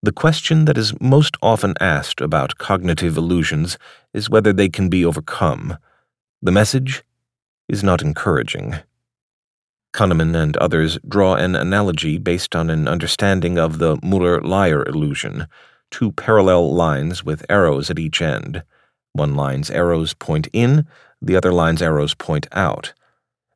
The 0.00 0.12
question 0.12 0.66
that 0.66 0.78
is 0.78 0.98
most 1.00 1.36
often 1.42 1.74
asked 1.80 2.20
about 2.20 2.58
cognitive 2.58 3.16
illusions 3.16 3.76
is 4.14 4.30
whether 4.30 4.52
they 4.52 4.68
can 4.68 4.88
be 4.88 5.04
overcome. 5.04 5.76
The 6.40 6.52
message 6.52 7.02
is 7.68 7.82
not 7.82 8.02
encouraging. 8.02 8.76
Kahneman 9.92 10.40
and 10.40 10.56
others 10.58 10.98
draw 11.08 11.34
an 11.34 11.56
analogy 11.56 12.18
based 12.18 12.54
on 12.54 12.70
an 12.70 12.86
understanding 12.86 13.58
of 13.58 13.78
the 13.78 13.98
Muller-Lyer 14.00 14.84
illusion, 14.84 15.48
two 15.90 16.12
parallel 16.12 16.72
lines 16.72 17.24
with 17.24 17.44
arrows 17.50 17.90
at 17.90 17.98
each 17.98 18.22
end. 18.22 18.62
One 19.12 19.34
line's 19.34 19.70
arrows 19.70 20.14
point 20.14 20.48
in, 20.52 20.86
the 21.20 21.36
other 21.36 21.52
line's 21.52 21.82
arrows 21.82 22.14
point 22.14 22.46
out. 22.52 22.94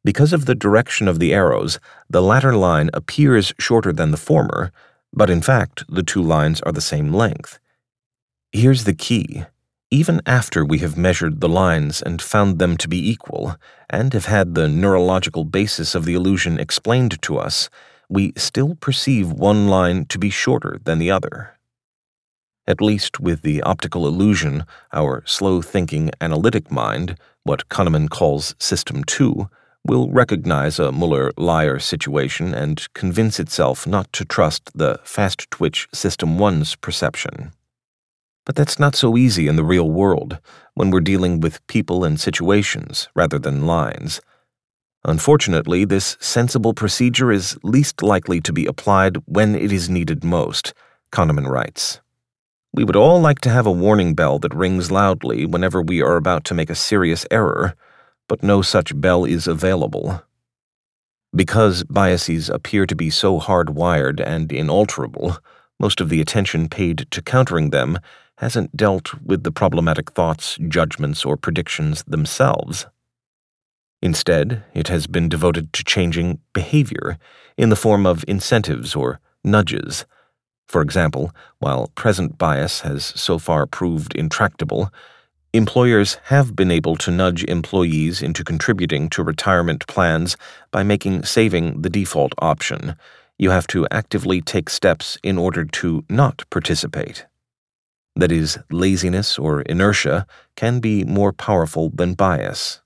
Because 0.05 0.33
of 0.33 0.45
the 0.45 0.55
direction 0.55 1.09
of 1.09 1.19
the 1.19 1.35
arrows, 1.35 1.81
the 2.09 2.23
latter 2.23 2.55
line 2.55 2.91
appears 2.93 3.53
shorter 3.59 3.93
than 3.93 4.11
the 4.11 4.17
former, 4.17 4.71
but 5.13 5.31
in 5.31 5.43
fact, 5.43 5.85
the 5.89 6.03
two 6.03 6.23
lines 6.23 6.61
are 6.61 6.73
the 6.73 6.81
same 6.81 7.13
length. 7.13 7.59
Here's 8.53 8.85
the 8.85 8.95
key. 8.95 9.45
Even 9.91 10.21
after 10.27 10.65
we 10.65 10.79
have 10.79 10.97
measured 10.97 11.41
the 11.41 11.49
lines 11.49 12.03
and 12.03 12.21
found 12.21 12.59
them 12.59 12.77
to 12.77 12.89
be 12.89 13.11
equal, 13.11 13.57
and 13.89 14.13
have 14.13 14.27
had 14.27 14.55
the 14.55 14.69
neurological 14.69 15.45
basis 15.45 15.95
of 15.95 16.05
the 16.05 16.15
illusion 16.15 16.59
explained 16.59 17.21
to 17.23 17.39
us, 17.39 17.71
we 18.09 18.33
still 18.37 18.75
perceive 18.77 19.33
one 19.33 19.69
line 19.69 20.05
to 20.07 20.19
be 20.19 20.31
shorter 20.31 20.79
than 20.85 20.99
the 20.99 21.11
other. 21.11 21.56
At 22.69 22.81
least 22.81 23.21
with 23.21 23.43
the 23.43 23.63
optical 23.63 24.07
illusion, 24.09 24.65
our 24.93 25.23
slow 25.25 25.63
thinking 25.63 26.11
analytic 26.21 26.71
mind, 26.71 27.17
what 27.45 27.69
Kahneman 27.69 28.11
calls 28.11 28.57
System 28.59 29.05
2, 29.05 29.49
will 29.85 30.11
recognize 30.11 30.81
a 30.81 30.91
Muller 30.91 31.31
Lyer 31.37 31.79
situation 31.79 32.53
and 32.53 32.93
convince 32.93 33.39
itself 33.39 33.87
not 33.87 34.13
to 34.13 34.25
trust 34.25 34.77
the 34.77 34.99
fast 35.05 35.49
twitch 35.53 35.87
System 35.95 36.39
1's 36.39 36.75
perception. 36.75 37.53
But 38.45 38.57
that's 38.57 38.81
not 38.81 38.97
so 38.97 39.17
easy 39.17 39.47
in 39.47 39.55
the 39.55 39.65
real 39.65 39.89
world 39.89 40.39
when 40.75 40.91
we're 40.91 41.01
dealing 41.01 41.41
with 41.41 41.65
people 41.69 42.05
and 42.05 42.19
situations 42.19 43.09
rather 43.15 43.39
than 43.39 43.67
lines. 43.67 44.21
Unfortunately, 45.05 45.85
this 45.85 46.17
sensible 46.19 46.75
procedure 46.75 47.31
is 47.31 47.57
least 47.63 48.03
likely 48.03 48.41
to 48.41 48.53
be 48.53 48.67
applied 48.67 49.19
when 49.27 49.55
it 49.55 49.71
is 49.71 49.89
needed 49.89 50.25
most, 50.25 50.75
Kahneman 51.13 51.49
writes. 51.49 52.01
We 52.77 52.85
would 52.85 52.95
all 52.95 53.23
like 53.23 53.41
to 53.41 53.49
have 53.49 53.65
a 53.65 53.73
warning 53.73 54.13
bell 54.13 54.39
that 54.41 54.55
rings 54.55 54.91
loudly 54.91 55.47
whenever 55.47 55.81
we 55.81 56.03
are 56.03 56.17
about 56.17 56.45
to 56.45 56.55
make 56.55 56.69
a 56.69 56.75
serious 56.75 57.25
error, 57.31 57.75
but 58.29 58.43
no 58.43 58.61
such 58.61 59.01
bell 59.01 59.25
is 59.25 59.47
available. 59.47 60.23
Because 61.35 61.85
biases 61.85 62.51
appear 62.51 62.85
to 62.85 62.95
be 62.95 63.09
so 63.09 63.41
hardwired 63.41 64.21
and 64.21 64.53
inalterable, 64.53 65.39
most 65.81 66.03
of 66.03 66.11
the 66.11 66.21
attention 66.21 66.69
paid 66.69 67.07
to 67.13 67.23
countering 67.23 67.71
them 67.71 67.99
hasn't 68.39 68.77
dealt 68.77 69.15
with 69.23 69.43
the 69.43 69.53
problematic 69.53 70.13
thoughts, 70.13 70.59
judgments, 70.69 71.25
or 71.25 71.39
predictions 71.39 72.03
themselves. 72.03 72.85
Instead, 74.03 74.65
it 74.75 74.89
has 74.89 75.07
been 75.07 75.31
devoted 75.31 75.73
to 75.73 75.83
changing 75.83 76.41
behavior 76.53 77.17
in 77.57 77.71
the 77.71 77.77
form 77.77 78.05
of 78.05 78.23
incentives 78.29 78.95
or 78.95 79.19
nudges 79.43 80.05
for 80.67 80.83
example, 80.83 81.33
while 81.59 81.93
present 81.95 82.39
bias 82.39 82.81
has 82.81 83.05
so 83.05 83.39
far 83.39 83.67
proved 83.67 84.15
intractable, 84.15 84.93
employers 85.53 86.19
have 86.25 86.57
been 86.57 86.71
able 86.71 86.97
to 86.97 87.11
nudge 87.11 87.45
employees 87.45 88.21
into 88.21 88.45
contributing 88.45 89.09
to 89.11 89.23
retirement 89.23 89.87
plans 89.87 90.37
by 90.71 90.83
making 90.83 91.25
saving 91.25 91.83
the 91.83 91.91
default 91.91 92.35
option. 92.39 92.97
You 93.39 93.51
have 93.51 93.67
to 93.69 93.87
actively 93.91 94.41
take 94.41 94.69
steps 94.69 95.19
in 95.23 95.39
order 95.39 95.65
to 95.65 96.05
not 96.09 96.45
participate. 96.51 97.27
That 98.17 98.33
is, 98.33 98.59
laziness 98.71 99.39
or 99.39 99.61
inertia 99.63 100.27
can 100.57 100.81
be 100.81 101.05
more 101.05 101.33
powerful 101.33 101.91
than 101.91 102.15
bias. 102.15 102.81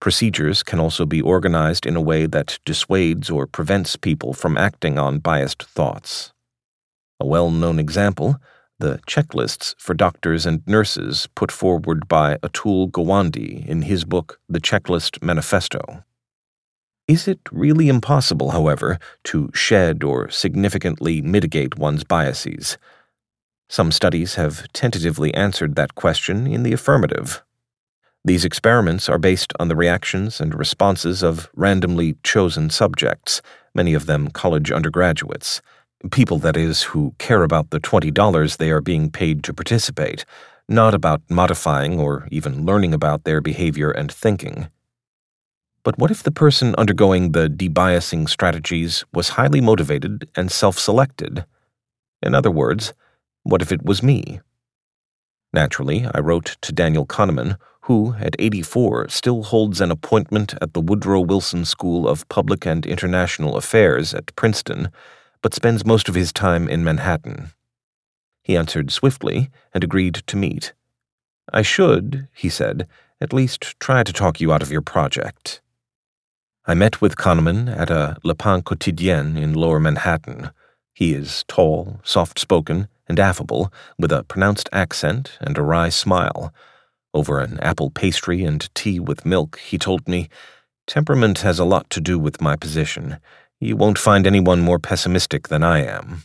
Procedures 0.00 0.62
can 0.62 0.78
also 0.78 1.06
be 1.06 1.22
organized 1.22 1.86
in 1.86 1.96
a 1.96 2.02
way 2.02 2.26
that 2.26 2.58
dissuades 2.66 3.30
or 3.30 3.46
prevents 3.46 3.96
people 3.96 4.34
from 4.34 4.58
acting 4.58 4.98
on 4.98 5.20
biased 5.20 5.62
thoughts. 5.62 6.32
A 7.18 7.26
well 7.26 7.50
known 7.50 7.78
example, 7.78 8.36
the 8.78 9.00
checklists 9.08 9.74
for 9.78 9.94
doctors 9.94 10.44
and 10.44 10.62
nurses 10.66 11.28
put 11.34 11.50
forward 11.50 12.06
by 12.08 12.36
Atul 12.38 12.90
Gawande 12.90 13.66
in 13.66 13.82
his 13.82 14.04
book 14.04 14.38
The 14.50 14.60
Checklist 14.60 15.22
Manifesto. 15.22 16.04
Is 17.08 17.26
it 17.26 17.40
really 17.50 17.88
impossible, 17.88 18.50
however, 18.50 18.98
to 19.24 19.50
shed 19.54 20.04
or 20.04 20.28
significantly 20.28 21.22
mitigate 21.22 21.78
one's 21.78 22.04
biases? 22.04 22.76
Some 23.68 23.92
studies 23.92 24.34
have 24.34 24.70
tentatively 24.74 25.32
answered 25.32 25.74
that 25.76 25.94
question 25.94 26.46
in 26.46 26.64
the 26.64 26.74
affirmative. 26.74 27.42
These 28.24 28.44
experiments 28.44 29.08
are 29.08 29.18
based 29.18 29.54
on 29.58 29.68
the 29.68 29.76
reactions 29.76 30.38
and 30.40 30.54
responses 30.54 31.22
of 31.22 31.48
randomly 31.54 32.16
chosen 32.22 32.68
subjects, 32.68 33.40
many 33.74 33.94
of 33.94 34.04
them 34.04 34.28
college 34.28 34.70
undergraduates 34.70 35.62
people, 36.08 36.38
that 36.38 36.56
is, 36.56 36.82
who 36.82 37.14
care 37.18 37.42
about 37.42 37.70
the 37.70 37.80
$20 37.80 38.56
they 38.56 38.70
are 38.70 38.80
being 38.80 39.10
paid 39.10 39.42
to 39.44 39.54
participate, 39.54 40.24
not 40.68 40.94
about 40.94 41.22
modifying 41.28 42.00
or 42.00 42.28
even 42.30 42.64
learning 42.64 42.92
about 42.92 43.24
their 43.24 43.40
behavior 43.40 43.90
and 43.90 44.10
thinking. 44.10 44.68
But 45.82 45.98
what 45.98 46.10
if 46.10 46.22
the 46.22 46.32
person 46.32 46.74
undergoing 46.76 47.30
the 47.30 47.48
debiasing 47.48 48.28
strategies 48.28 49.04
was 49.12 49.30
highly 49.30 49.60
motivated 49.60 50.28
and 50.34 50.50
self 50.50 50.78
selected? 50.78 51.44
In 52.22 52.34
other 52.34 52.50
words, 52.50 52.92
what 53.44 53.62
if 53.62 53.70
it 53.70 53.84
was 53.84 54.02
me? 54.02 54.40
Naturally, 55.52 56.08
I 56.12 56.18
wrote 56.18 56.56
to 56.62 56.72
Daniel 56.72 57.06
Kahneman, 57.06 57.56
who, 57.82 58.16
at 58.18 58.34
84, 58.40 59.08
still 59.08 59.44
holds 59.44 59.80
an 59.80 59.92
appointment 59.92 60.54
at 60.60 60.74
the 60.74 60.80
Woodrow 60.80 61.20
Wilson 61.20 61.64
School 61.64 62.08
of 62.08 62.28
Public 62.28 62.66
and 62.66 62.84
International 62.84 63.56
Affairs 63.56 64.12
at 64.12 64.34
Princeton 64.34 64.90
but 65.46 65.54
spends 65.54 65.86
most 65.86 66.08
of 66.08 66.16
his 66.16 66.32
time 66.32 66.68
in 66.68 66.82
Manhattan. 66.82 67.52
He 68.42 68.56
answered 68.56 68.90
swiftly 68.90 69.48
and 69.72 69.84
agreed 69.84 70.14
to 70.26 70.36
meet. 70.36 70.72
I 71.52 71.62
should, 71.62 72.26
he 72.34 72.48
said, 72.48 72.88
at 73.20 73.32
least 73.32 73.78
try 73.78 74.02
to 74.02 74.12
talk 74.12 74.40
you 74.40 74.52
out 74.52 74.60
of 74.60 74.72
your 74.72 74.82
project. 74.82 75.60
I 76.66 76.74
met 76.74 77.00
with 77.00 77.14
Kahneman 77.14 77.68
at 77.68 77.90
a 77.90 78.16
Le 78.24 78.34
Pain 78.34 78.62
Quotidien 78.62 79.40
in 79.40 79.54
lower 79.54 79.78
Manhattan. 79.78 80.50
He 80.92 81.14
is 81.14 81.44
tall, 81.46 82.00
soft 82.02 82.40
spoken, 82.40 82.88
and 83.08 83.20
affable, 83.20 83.72
with 83.96 84.10
a 84.10 84.24
pronounced 84.24 84.68
accent 84.72 85.38
and 85.40 85.56
a 85.56 85.62
wry 85.62 85.90
smile. 85.90 86.52
Over 87.14 87.38
an 87.38 87.60
apple 87.60 87.90
pastry 87.90 88.42
and 88.42 88.68
tea 88.74 88.98
with 88.98 89.24
milk, 89.24 89.60
he 89.60 89.78
told 89.78 90.08
me, 90.08 90.28
Temperament 90.88 91.38
has 91.42 91.60
a 91.60 91.64
lot 91.64 91.88
to 91.90 92.00
do 92.00 92.18
with 92.18 92.40
my 92.40 92.56
position. 92.56 93.18
You 93.58 93.74
won't 93.74 93.98
find 93.98 94.26
anyone 94.26 94.60
more 94.60 94.78
pessimistic 94.78 95.48
than 95.48 95.62
I 95.62 95.82
am. 95.82 96.24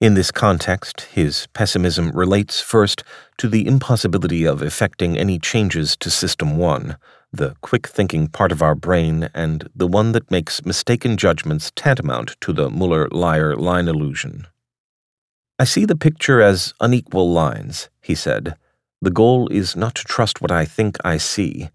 In 0.00 0.14
this 0.14 0.30
context, 0.30 1.02
his 1.12 1.46
pessimism 1.52 2.10
relates 2.12 2.62
first 2.62 3.04
to 3.36 3.48
the 3.48 3.66
impossibility 3.66 4.46
of 4.46 4.62
effecting 4.62 5.18
any 5.18 5.38
changes 5.38 5.96
to 5.98 6.10
System 6.10 6.56
1, 6.56 6.96
the 7.30 7.54
quick 7.60 7.86
thinking 7.86 8.28
part 8.28 8.52
of 8.52 8.62
our 8.62 8.74
brain 8.74 9.28
and 9.34 9.68
the 9.74 9.86
one 9.86 10.12
that 10.12 10.30
makes 10.30 10.64
mistaken 10.64 11.18
judgments 11.18 11.70
tantamount 11.76 12.36
to 12.40 12.54
the 12.54 12.70
Muller 12.70 13.06
Lyer 13.10 13.54
line 13.54 13.86
illusion. 13.86 14.46
I 15.58 15.64
see 15.64 15.84
the 15.84 15.96
picture 15.96 16.40
as 16.40 16.72
unequal 16.80 17.30
lines, 17.32 17.90
he 18.00 18.14
said. 18.14 18.56
The 19.02 19.10
goal 19.10 19.48
is 19.48 19.76
not 19.76 19.94
to 19.96 20.04
trust 20.04 20.40
what 20.40 20.50
I 20.50 20.64
think 20.64 20.96
I 21.04 21.18
see, 21.18 21.68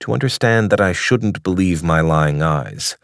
to 0.00 0.14
understand 0.14 0.70
that 0.70 0.80
I 0.80 0.92
shouldn't 0.92 1.42
believe 1.42 1.82
my 1.82 2.00
lying 2.00 2.42
eyes 2.42 2.96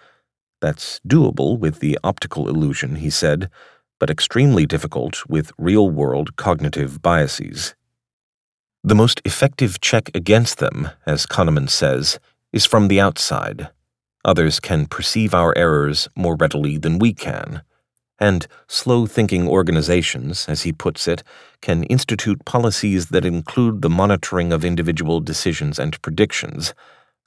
that's 0.61 1.01
doable 1.07 1.59
with 1.59 1.81
the 1.81 1.99
optical 2.03 2.49
illusion, 2.49 2.97
he 2.97 3.11
said, 3.11 3.51
but 3.99 4.11
extremely 4.11 4.67
difficult 4.67 5.27
with 5.29 5.53
real 5.59 5.89
world 5.91 6.37
cognitive 6.37 7.01
biases. 7.03 7.75
The 8.85 8.95
most 8.95 9.21
effective 9.25 9.81
check 9.81 10.11
against 10.15 10.59
them, 10.59 10.91
as 11.07 11.27
Kahneman 11.27 11.69
says, 11.69 12.21
is 12.53 12.67
from 12.67 12.89
the 12.89 13.01
outside. 13.01 13.71
Others 14.25 14.61
can 14.61 14.87
perceive 14.87 15.35
our 15.35 15.57
errors 15.57 16.09
more 16.15 16.37
readily 16.37 16.79
than 16.79 16.99
we 16.99 17.13
can. 17.13 17.63
And 18.19 18.47
slow 18.67 19.07
thinking 19.07 19.47
organizations, 19.47 20.49
as 20.49 20.63
he 20.63 20.73
puts 20.73 21.07
it, 21.07 21.23
can 21.61 21.85
institute 21.85 22.45
policies 22.45 23.07
that 23.07 23.27
include 23.27 23.83
the 23.83 23.91
monitoring 23.91 24.53
of 24.53 24.65
individual 24.65 25.21
decisions 25.21 25.79
and 25.79 26.01
predictions. 26.01 26.73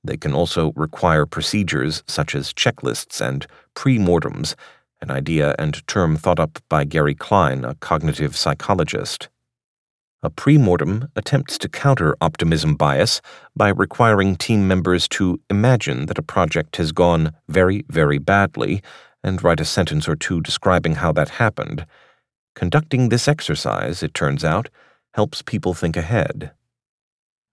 They 0.03 0.17
can 0.17 0.33
also 0.33 0.71
require 0.75 1.25
procedures 1.25 2.03
such 2.07 2.35
as 2.35 2.53
checklists 2.53 3.19
and 3.19 3.45
pre-mortems, 3.73 4.55
an 5.01 5.11
idea 5.11 5.55
and 5.59 5.85
term 5.87 6.17
thought 6.17 6.39
up 6.39 6.59
by 6.69 6.83
Gary 6.83 7.15
Klein, 7.15 7.63
a 7.63 7.75
cognitive 7.75 8.35
psychologist. 8.35 9.29
A 10.21 10.29
pre-mortem 10.29 11.09
attempts 11.15 11.57
to 11.59 11.69
counter 11.69 12.15
optimism 12.19 12.75
bias 12.75 13.21
by 13.55 13.69
requiring 13.69 14.35
team 14.35 14.67
members 14.67 15.07
to 15.09 15.39
imagine 15.49 16.07
that 16.07 16.17
a 16.17 16.23
project 16.23 16.75
has 16.75 16.91
gone 16.91 17.31
very, 17.47 17.85
very 17.87 18.17
badly 18.17 18.81
and 19.23 19.41
write 19.41 19.61
a 19.61 19.65
sentence 19.65 20.09
or 20.09 20.15
two 20.15 20.41
describing 20.41 20.95
how 20.95 21.13
that 21.13 21.29
happened. 21.29 21.85
Conducting 22.53 23.07
this 23.07 23.27
exercise, 23.29 24.03
it 24.03 24.13
turns 24.13 24.43
out, 24.43 24.69
helps 25.13 25.41
people 25.41 25.73
think 25.73 25.95
ahead. 25.95 26.51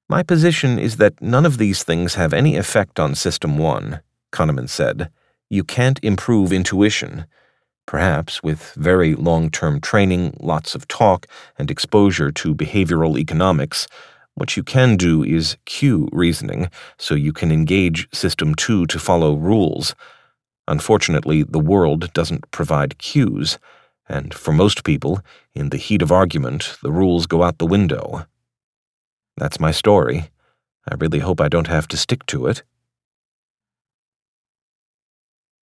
My 0.09 0.23
position 0.23 0.79
is 0.79 0.99
that 0.99 1.21
none 1.21 1.45
of 1.45 1.59
these 1.59 1.83
things 1.83 2.15
have 2.15 2.33
any 2.33 2.57
effect 2.57 3.01
on 3.01 3.17
System 3.17 3.59
1, 3.59 4.01
Kahneman 4.33 4.69
said. 4.69 5.11
You 5.51 5.65
can't 5.65 5.99
improve 6.01 6.53
intuition. 6.53 7.27
Perhaps 7.87 8.41
with 8.41 8.73
very 8.75 9.17
long 9.17 9.51
term 9.51 9.81
training, 9.81 10.37
lots 10.39 10.77
of 10.77 10.87
talk, 10.87 11.27
and 11.59 11.73
exposure 11.73 12.31
to 12.31 12.55
behavioral 12.55 13.19
economics, 13.19 13.89
what 14.35 14.57
you 14.57 14.63
can 14.63 14.97
do 14.97 15.25
is 15.25 15.57
cue 15.65 16.09
reasoning 16.13 16.71
so 16.99 17.17
you 17.17 17.33
can 17.33 17.51
engage 17.51 18.07
System 18.15 18.55
2 18.55 18.87
to 18.87 18.99
follow 19.01 19.35
rules. 19.35 19.97
Unfortunately, 20.69 21.43
the 21.43 21.59
world 21.59 22.13
doesn't 22.13 22.49
provide 22.53 22.99
cues, 22.99 23.59
and 24.09 24.33
for 24.33 24.53
most 24.53 24.85
people, 24.85 25.21
in 25.53 25.71
the 25.71 25.79
heat 25.79 26.01
of 26.01 26.13
argument, 26.13 26.77
the 26.81 26.93
rules 26.93 27.27
go 27.27 27.43
out 27.43 27.59
the 27.59 27.67
window. 27.67 28.25
That's 29.37 29.61
my 29.61 29.71
story. 29.71 30.31
I 30.91 30.95
really 30.95 31.19
hope 31.19 31.41
I 31.41 31.49
don't 31.49 31.67
have 31.67 31.89
to 31.89 31.97
stick 31.97 32.25
to 32.27 32.47
it. 32.47 32.63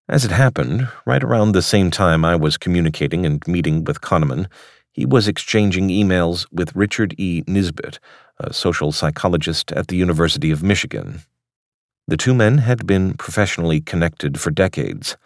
As 0.08 0.24
it 0.24 0.30
happened, 0.30 0.88
right 1.06 1.22
around 1.22 1.52
the 1.52 1.62
same 1.62 1.90
time 1.90 2.24
I 2.24 2.36
was 2.36 2.58
communicating 2.58 3.24
and 3.24 3.46
meeting 3.46 3.84
with 3.84 4.00
Kahneman, 4.00 4.46
he 4.92 5.06
was 5.06 5.26
exchanging 5.26 5.88
emails 5.88 6.46
with 6.52 6.76
Richard 6.76 7.14
E. 7.16 7.42
Nisbett, 7.44 7.98
a 8.38 8.52
social 8.52 8.92
psychologist 8.92 9.72
at 9.72 9.88
the 9.88 9.96
University 9.96 10.50
of 10.50 10.62
Michigan. 10.62 11.22
The 12.08 12.18
two 12.18 12.34
men 12.34 12.58
had 12.58 12.86
been 12.86 13.14
professionally 13.14 13.80
connected 13.80 14.38
for 14.38 14.50
decades. 14.50 15.16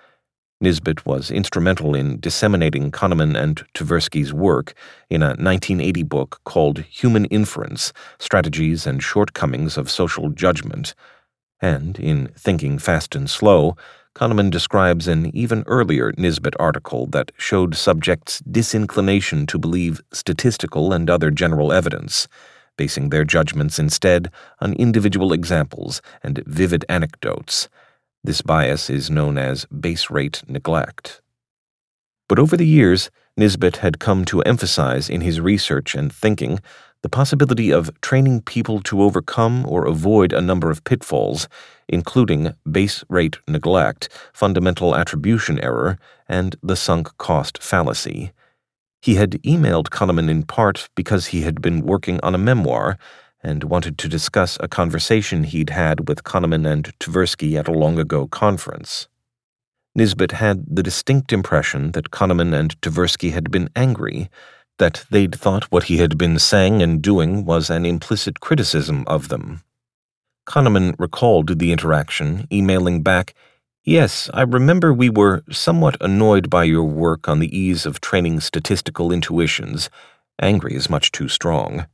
Nisbett 0.62 1.04
was 1.04 1.30
instrumental 1.30 1.94
in 1.94 2.18
disseminating 2.18 2.90
Kahneman 2.90 3.36
and 3.36 3.62
Tversky's 3.74 4.32
work 4.32 4.72
in 5.10 5.22
a 5.22 5.36
1980 5.36 6.02
book 6.04 6.40
called 6.44 6.78
Human 6.78 7.26
Inference 7.26 7.92
Strategies 8.18 8.86
and 8.86 9.02
Shortcomings 9.02 9.76
of 9.76 9.90
Social 9.90 10.30
Judgment, 10.30 10.94
and 11.60 11.98
in 11.98 12.28
Thinking 12.38 12.78
Fast 12.78 13.14
and 13.14 13.28
Slow, 13.28 13.76
Kahneman 14.14 14.50
describes 14.50 15.06
an 15.06 15.30
even 15.36 15.62
earlier 15.66 16.12
Nisbett 16.12 16.54
article 16.58 17.06
that 17.08 17.32
showed 17.36 17.74
subjects' 17.74 18.40
disinclination 18.50 19.46
to 19.48 19.58
believe 19.58 20.00
statistical 20.10 20.94
and 20.94 21.10
other 21.10 21.30
general 21.30 21.70
evidence, 21.70 22.28
basing 22.78 23.10
their 23.10 23.24
judgments 23.24 23.78
instead 23.78 24.30
on 24.60 24.72
individual 24.72 25.34
examples 25.34 26.00
and 26.22 26.42
vivid 26.46 26.86
anecdotes. 26.88 27.68
This 28.26 28.42
bias 28.42 28.90
is 28.90 29.08
known 29.08 29.38
as 29.38 29.66
base 29.66 30.10
rate 30.10 30.42
neglect. 30.48 31.20
But 32.28 32.40
over 32.40 32.56
the 32.56 32.66
years, 32.66 33.08
Nisbett 33.38 33.76
had 33.76 34.00
come 34.00 34.24
to 34.24 34.42
emphasize 34.42 35.08
in 35.08 35.20
his 35.20 35.40
research 35.40 35.94
and 35.94 36.12
thinking 36.12 36.58
the 37.02 37.08
possibility 37.08 37.70
of 37.70 37.92
training 38.00 38.40
people 38.40 38.80
to 38.80 39.00
overcome 39.00 39.64
or 39.68 39.86
avoid 39.86 40.32
a 40.32 40.40
number 40.40 40.72
of 40.72 40.82
pitfalls, 40.82 41.46
including 41.88 42.52
base 42.68 43.04
rate 43.08 43.38
neglect, 43.46 44.08
fundamental 44.32 44.96
attribution 44.96 45.60
error, 45.60 45.96
and 46.28 46.56
the 46.64 46.74
sunk 46.74 47.16
cost 47.18 47.62
fallacy. 47.62 48.32
He 49.00 49.14
had 49.14 49.40
emailed 49.44 49.90
Kahneman 49.90 50.28
in 50.28 50.42
part 50.42 50.88
because 50.96 51.26
he 51.26 51.42
had 51.42 51.62
been 51.62 51.82
working 51.82 52.18
on 52.24 52.34
a 52.34 52.38
memoir 52.38 52.98
and 53.42 53.64
wanted 53.64 53.98
to 53.98 54.08
discuss 54.08 54.56
a 54.60 54.68
conversation 54.68 55.44
he'd 55.44 55.70
had 55.70 56.08
with 56.08 56.24
Kahneman 56.24 56.70
and 56.70 56.98
Tversky 56.98 57.58
at 57.58 57.68
a 57.68 57.72
long 57.72 57.98
ago 57.98 58.26
conference. 58.26 59.08
Nisbett 59.96 60.32
had 60.32 60.64
the 60.76 60.82
distinct 60.82 61.32
impression 61.32 61.92
that 61.92 62.10
Kahneman 62.10 62.54
and 62.54 62.80
Tversky 62.80 63.32
had 63.32 63.50
been 63.50 63.70
angry 63.74 64.28
that 64.78 65.04
they'd 65.10 65.34
thought 65.34 65.70
what 65.72 65.84
he 65.84 65.98
had 65.98 66.18
been 66.18 66.38
saying 66.38 66.82
and 66.82 67.00
doing 67.00 67.44
was 67.44 67.70
an 67.70 67.86
implicit 67.86 68.40
criticism 68.40 69.04
of 69.06 69.28
them. 69.28 69.62
Kahneman 70.46 70.94
recalled 70.98 71.58
the 71.58 71.72
interaction, 71.72 72.46
emailing 72.52 73.02
back, 73.02 73.34
Yes, 73.84 74.28
I 74.34 74.42
remember 74.42 74.92
we 74.92 75.08
were 75.08 75.44
somewhat 75.50 75.96
annoyed 76.00 76.50
by 76.50 76.64
your 76.64 76.84
work 76.84 77.28
on 77.28 77.38
the 77.38 77.56
ease 77.56 77.86
of 77.86 78.00
training 78.00 78.40
statistical 78.40 79.12
intuitions. 79.12 79.88
Angry 80.40 80.74
is 80.74 80.90
much 80.90 81.12
too 81.12 81.28
strong. 81.28 81.86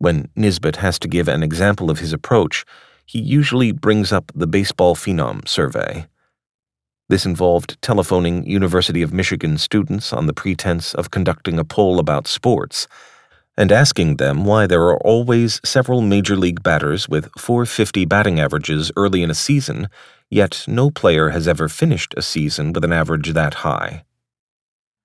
When 0.00 0.30
Nisbett 0.34 0.76
has 0.76 0.98
to 1.00 1.08
give 1.08 1.28
an 1.28 1.42
example 1.42 1.90
of 1.90 1.98
his 1.98 2.14
approach, 2.14 2.64
he 3.04 3.20
usually 3.20 3.70
brings 3.70 4.12
up 4.12 4.32
the 4.34 4.46
Baseball 4.46 4.96
Phenom 4.96 5.46
Survey. 5.46 6.06
This 7.10 7.26
involved 7.26 7.76
telephoning 7.82 8.46
University 8.46 9.02
of 9.02 9.12
Michigan 9.12 9.58
students 9.58 10.14
on 10.14 10.26
the 10.26 10.32
pretense 10.32 10.94
of 10.94 11.10
conducting 11.10 11.58
a 11.58 11.66
poll 11.66 11.98
about 11.98 12.26
sports 12.26 12.88
and 13.58 13.70
asking 13.70 14.16
them 14.16 14.46
why 14.46 14.66
there 14.66 14.84
are 14.84 14.96
always 15.00 15.60
several 15.66 16.00
major 16.00 16.34
league 16.34 16.62
batters 16.62 17.06
with 17.06 17.28
450 17.36 18.06
batting 18.06 18.40
averages 18.40 18.90
early 18.96 19.22
in 19.22 19.30
a 19.30 19.34
season, 19.34 19.90
yet 20.30 20.64
no 20.66 20.90
player 20.90 21.28
has 21.28 21.46
ever 21.46 21.68
finished 21.68 22.14
a 22.16 22.22
season 22.22 22.72
with 22.72 22.84
an 22.86 22.92
average 22.94 23.34
that 23.34 23.54
high. 23.54 24.04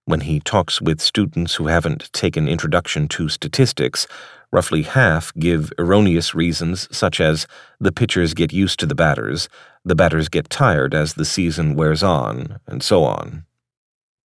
When 0.06 0.22
he 0.22 0.40
talks 0.40 0.80
with 0.80 1.02
students 1.02 1.56
who 1.56 1.68
haven't 1.68 2.14
taken 2.14 2.48
Introduction 2.48 3.08
to 3.10 3.28
Statistics, 3.28 4.08
roughly 4.56 4.84
half 4.84 5.34
give 5.34 5.74
erroneous 5.78 6.34
reasons 6.34 6.88
such 6.90 7.20
as 7.20 7.46
the 7.78 7.92
pitchers 7.92 8.34
get 8.34 8.54
used 8.54 8.80
to 8.80 8.86
the 8.86 8.96
batters, 8.96 9.50
the 9.84 9.96
batters 9.96 10.30
get 10.30 10.50
tired 10.50 10.94
as 10.94 11.14
the 11.14 11.26
season 11.26 11.76
wears 11.76 12.02
on, 12.02 12.60
and 12.66 12.82
so 12.82 13.04
on. 13.04 13.46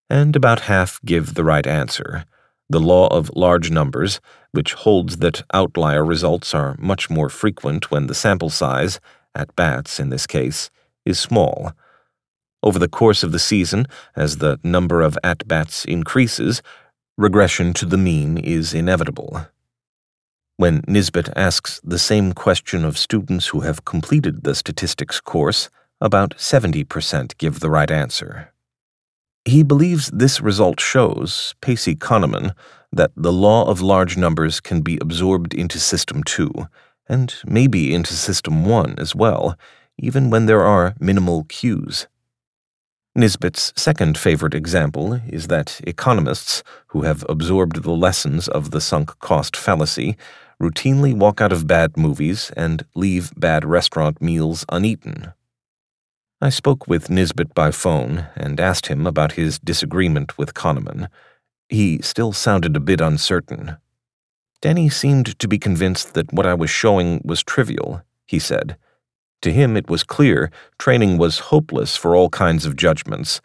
And 0.08 0.36
about 0.36 0.60
half 0.60 1.00
give 1.04 1.34
the 1.34 1.42
right 1.44 1.66
answer 1.66 2.24
the 2.68 2.78
law 2.78 3.08
of 3.08 3.32
large 3.34 3.68
numbers, 3.72 4.20
which 4.52 4.74
holds 4.74 5.16
that 5.16 5.42
outlier 5.52 6.04
results 6.04 6.54
are 6.54 6.76
much 6.78 7.10
more 7.10 7.28
frequent 7.28 7.90
when 7.90 8.06
the 8.06 8.14
sample 8.14 8.50
size, 8.50 9.00
at 9.34 9.56
bats 9.56 9.98
in 9.98 10.10
this 10.10 10.24
case, 10.24 10.70
is 11.04 11.18
small. 11.18 11.72
Over 12.62 12.78
the 12.78 12.94
course 13.00 13.24
of 13.24 13.32
the 13.32 13.40
season, 13.40 13.86
as 14.14 14.36
the 14.36 14.60
number 14.62 15.00
of 15.02 15.18
at 15.24 15.48
bats 15.48 15.84
increases, 15.84 16.62
regression 17.18 17.74
to 17.74 17.86
the 17.86 17.98
mean 17.98 18.38
is 18.38 18.72
inevitable. 18.72 19.46
When 20.60 20.82
Nisbett 20.82 21.32
asks 21.36 21.80
the 21.82 21.98
same 21.98 22.34
question 22.34 22.84
of 22.84 22.98
students 22.98 23.46
who 23.46 23.60
have 23.60 23.86
completed 23.86 24.44
the 24.44 24.54
statistics 24.54 25.18
course, 25.18 25.70
about 26.02 26.36
70% 26.36 27.38
give 27.38 27.60
the 27.60 27.70
right 27.70 27.90
answer. 27.90 28.52
He 29.46 29.62
believes 29.62 30.10
this 30.10 30.42
result 30.42 30.78
shows, 30.78 31.54
pace 31.62 31.86
Kahneman, 31.86 32.52
that 32.92 33.10
the 33.16 33.32
law 33.32 33.70
of 33.70 33.80
large 33.80 34.18
numbers 34.18 34.60
can 34.60 34.82
be 34.82 34.98
absorbed 35.00 35.54
into 35.54 35.78
System 35.78 36.22
2, 36.24 36.52
and 37.08 37.34
maybe 37.46 37.94
into 37.94 38.12
System 38.12 38.66
1 38.66 38.96
as 38.98 39.14
well, 39.14 39.56
even 39.96 40.28
when 40.28 40.44
there 40.44 40.62
are 40.62 40.94
minimal 41.00 41.44
cues. 41.44 42.06
Nisbett's 43.16 43.72
second 43.76 44.18
favorite 44.18 44.54
example 44.54 45.14
is 45.26 45.46
that 45.46 45.80
economists 45.84 46.62
who 46.88 47.02
have 47.04 47.24
absorbed 47.30 47.82
the 47.82 47.92
lessons 47.92 48.46
of 48.46 48.72
the 48.72 48.80
sunk 48.82 49.18
cost 49.20 49.56
fallacy 49.56 50.18
routinely 50.60 51.14
walk 51.14 51.40
out 51.40 51.52
of 51.52 51.66
bad 51.66 51.96
movies 51.96 52.50
and 52.56 52.84
leave 52.94 53.32
bad 53.36 53.64
restaurant 53.64 54.20
meals 54.20 54.64
uneaten. 54.68 55.32
I 56.42 56.50
spoke 56.50 56.86
with 56.86 57.08
Nisbett 57.08 57.54
by 57.54 57.70
phone 57.70 58.26
and 58.36 58.60
asked 58.60 58.86
him 58.86 59.06
about 59.06 59.32
his 59.32 59.58
disagreement 59.58 60.38
with 60.38 60.54
Kahneman. 60.54 61.08
He 61.68 62.00
still 62.02 62.32
sounded 62.32 62.76
a 62.76 62.80
bit 62.80 63.00
uncertain. 63.00 63.76
Danny 64.60 64.88
seemed 64.90 65.38
to 65.38 65.48
be 65.48 65.58
convinced 65.58 66.14
that 66.14 66.32
what 66.32 66.46
I 66.46 66.54
was 66.54 66.70
showing 66.70 67.22
was 67.24 67.42
trivial, 67.42 68.02
he 68.26 68.38
said. 68.38 68.76
To 69.42 69.52
him, 69.52 69.76
it 69.76 69.88
was 69.88 70.04
clear 70.04 70.50
training 70.78 71.16
was 71.16 71.48
hopeless 71.50 71.96
for 71.96 72.14
all 72.14 72.28
kinds 72.28 72.66
of 72.66 72.76
judgments. 72.76 73.40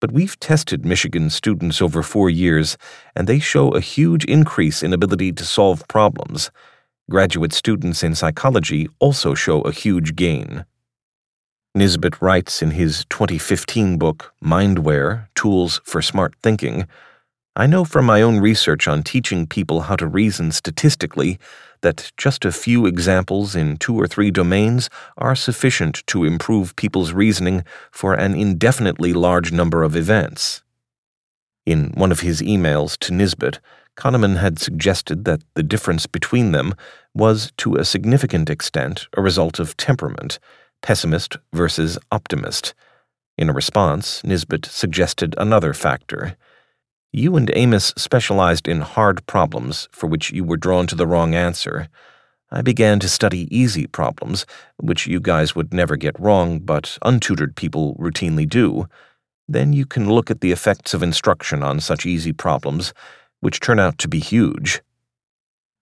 But 0.00 0.12
we've 0.12 0.40
tested 0.40 0.84
Michigan 0.84 1.30
students 1.30 1.82
over 1.82 2.02
four 2.02 2.30
years, 2.30 2.78
and 3.14 3.26
they 3.26 3.38
show 3.38 3.70
a 3.70 3.80
huge 3.80 4.24
increase 4.24 4.82
in 4.82 4.92
ability 4.92 5.32
to 5.32 5.44
solve 5.44 5.86
problems. 5.88 6.50
Graduate 7.10 7.52
students 7.52 8.02
in 8.02 8.14
psychology 8.14 8.88
also 8.98 9.34
show 9.34 9.60
a 9.62 9.72
huge 9.72 10.16
gain. 10.16 10.64
Nisbett 11.76 12.20
writes 12.20 12.62
in 12.62 12.72
his 12.72 13.04
2015 13.10 13.98
book, 13.98 14.32
Mindware 14.42 15.28
Tools 15.34 15.80
for 15.84 16.02
Smart 16.02 16.34
Thinking 16.42 16.86
I 17.56 17.66
know 17.66 17.84
from 17.84 18.06
my 18.06 18.22
own 18.22 18.38
research 18.38 18.86
on 18.86 19.02
teaching 19.02 19.46
people 19.46 19.82
how 19.82 19.96
to 19.96 20.06
reason 20.06 20.52
statistically 20.52 21.38
that 21.80 22.12
just 22.16 22.44
a 22.44 22.52
few 22.52 22.86
examples 22.86 23.56
in 23.56 23.76
two 23.76 24.00
or 24.00 24.06
three 24.06 24.30
domains 24.30 24.88
are 25.18 25.34
sufficient 25.34 26.06
to 26.06 26.24
improve 26.24 26.76
people's 26.76 27.12
reasoning 27.12 27.64
for 27.90 28.14
an 28.14 28.34
indefinitely 28.34 29.12
large 29.12 29.50
number 29.50 29.82
of 29.82 29.96
events. 29.96 30.62
In 31.66 31.90
one 31.94 32.12
of 32.12 32.20
his 32.20 32.40
emails 32.40 32.96
to 32.98 33.12
Nisbett, 33.12 33.58
Kahneman 33.96 34.36
had 34.36 34.58
suggested 34.58 35.24
that 35.24 35.42
the 35.54 35.62
difference 35.62 36.06
between 36.06 36.52
them 36.52 36.74
was 37.14 37.52
to 37.58 37.74
a 37.74 37.84
significant 37.84 38.48
extent 38.48 39.08
a 39.16 39.22
result 39.22 39.58
of 39.58 39.76
temperament 39.76 40.38
pessimist 40.82 41.36
versus 41.52 41.98
optimist. 42.10 42.74
In 43.36 43.50
a 43.50 43.52
response, 43.52 44.22
Nisbett 44.22 44.66
suggested 44.66 45.34
another 45.36 45.74
factor. 45.74 46.36
You 47.12 47.36
and 47.36 47.50
Amos 47.56 47.92
specialized 47.96 48.68
in 48.68 48.82
hard 48.82 49.26
problems 49.26 49.88
for 49.90 50.06
which 50.06 50.30
you 50.30 50.44
were 50.44 50.56
drawn 50.56 50.86
to 50.86 50.94
the 50.94 51.08
wrong 51.08 51.34
answer. 51.34 51.88
I 52.52 52.62
began 52.62 53.00
to 53.00 53.08
study 53.08 53.48
easy 53.56 53.88
problems, 53.88 54.46
which 54.76 55.08
you 55.08 55.18
guys 55.18 55.56
would 55.56 55.74
never 55.74 55.96
get 55.96 56.18
wrong, 56.20 56.60
but 56.60 56.98
untutored 57.04 57.56
people 57.56 57.96
routinely 57.96 58.48
do. 58.48 58.88
Then 59.48 59.72
you 59.72 59.86
can 59.86 60.08
look 60.08 60.30
at 60.30 60.40
the 60.40 60.52
effects 60.52 60.94
of 60.94 61.02
instruction 61.02 61.64
on 61.64 61.80
such 61.80 62.06
easy 62.06 62.32
problems, 62.32 62.94
which 63.40 63.58
turn 63.58 63.80
out 63.80 63.98
to 63.98 64.08
be 64.08 64.20
huge. 64.20 64.80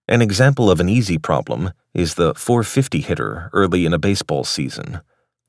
An 0.07 0.23
example 0.23 0.71
of 0.71 0.79
an 0.79 0.89
easy 0.89 1.19
problem 1.19 1.73
is 1.93 2.15
the 2.15 2.33
450 2.33 3.01
hitter 3.01 3.51
early 3.53 3.85
in 3.85 3.93
a 3.93 3.99
baseball 3.99 4.43
season. 4.43 5.01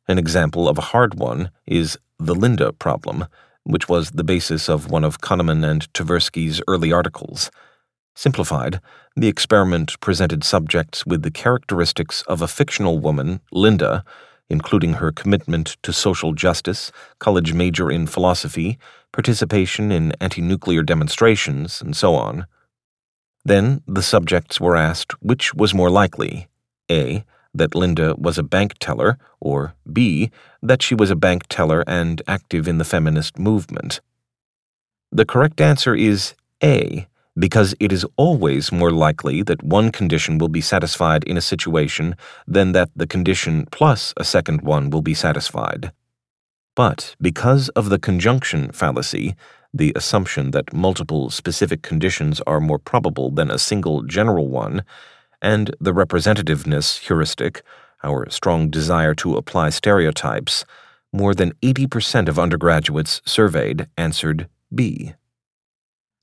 An 0.06 0.18
example 0.18 0.68
of 0.68 0.76
a 0.76 0.92
hard 0.92 1.14
one 1.14 1.50
is 1.66 1.98
the 2.18 2.34
Linda 2.34 2.74
problem, 2.74 3.24
which 3.64 3.88
was 3.88 4.10
the 4.10 4.24
basis 4.24 4.68
of 4.68 4.90
one 4.90 5.04
of 5.04 5.20
Kahneman 5.20 5.68
and 5.68 5.92
Tversky's 5.92 6.62
early 6.66 6.92
articles. 6.92 7.50
Simplified, 8.14 8.80
the 9.16 9.28
experiment 9.28 9.98
presented 10.00 10.44
subjects 10.44 11.06
with 11.06 11.22
the 11.22 11.30
characteristics 11.30 12.22
of 12.22 12.42
a 12.42 12.48
fictional 12.48 12.98
woman, 12.98 13.40
Linda, 13.52 14.04
including 14.48 14.94
her 14.94 15.12
commitment 15.12 15.76
to 15.82 15.92
social 15.92 16.32
justice, 16.32 16.90
college 17.18 17.54
major 17.54 17.90
in 17.90 18.06
philosophy, 18.06 18.78
participation 19.12 19.92
in 19.92 20.12
anti 20.20 20.42
nuclear 20.42 20.82
demonstrations, 20.82 21.80
and 21.80 21.96
so 21.96 22.14
on. 22.14 22.46
Then 23.44 23.82
the 23.86 24.02
subjects 24.02 24.60
were 24.60 24.76
asked 24.76 25.12
which 25.22 25.54
was 25.54 25.72
more 25.72 25.90
likely 25.90 26.48
A. 26.90 27.24
That 27.52 27.74
Linda 27.74 28.14
was 28.16 28.38
a 28.38 28.42
bank 28.42 28.74
teller, 28.78 29.18
or 29.40 29.74
B. 29.92 30.30
That 30.62 30.82
she 30.82 30.94
was 30.94 31.10
a 31.10 31.16
bank 31.16 31.46
teller 31.48 31.82
and 31.86 32.22
active 32.26 32.68
in 32.68 32.78
the 32.78 32.84
feminist 32.84 33.38
movement. 33.38 34.00
The 35.12 35.24
correct 35.24 35.60
answer 35.60 35.94
is 35.94 36.34
A, 36.62 37.08
because 37.36 37.74
it 37.80 37.92
is 37.92 38.06
always 38.16 38.70
more 38.70 38.90
likely 38.90 39.42
that 39.42 39.62
one 39.62 39.90
condition 39.90 40.38
will 40.38 40.48
be 40.48 40.60
satisfied 40.60 41.24
in 41.24 41.36
a 41.36 41.40
situation 41.40 42.14
than 42.46 42.72
that 42.72 42.90
the 42.94 43.06
condition 43.06 43.66
plus 43.72 44.14
a 44.16 44.24
second 44.24 44.62
one 44.62 44.90
will 44.90 45.02
be 45.02 45.14
satisfied. 45.14 45.92
But 46.76 47.16
because 47.20 47.68
of 47.70 47.88
the 47.88 47.98
conjunction 47.98 48.70
fallacy, 48.72 49.34
the 49.74 49.92
assumption 49.94 50.50
that 50.52 50.72
multiple 50.72 51.30
specific 51.30 51.82
conditions 51.82 52.40
are 52.46 52.60
more 52.60 52.78
probable 52.78 53.30
than 53.30 53.50
a 53.50 53.58
single 53.58 54.02
general 54.02 54.48
one, 54.48 54.84
and 55.42 55.74
the 55.80 55.92
representativeness 55.92 56.98
heuristic, 57.00 57.62
our 58.02 58.28
strong 58.30 58.70
desire 58.70 59.14
to 59.16 59.36
apply 59.36 59.70
stereotypes, 59.70 60.64
more 61.12 61.34
than 61.34 61.52
80% 61.62 62.28
of 62.28 62.38
undergraduates 62.38 63.20
surveyed 63.24 63.88
answered 63.96 64.48
B. 64.74 65.14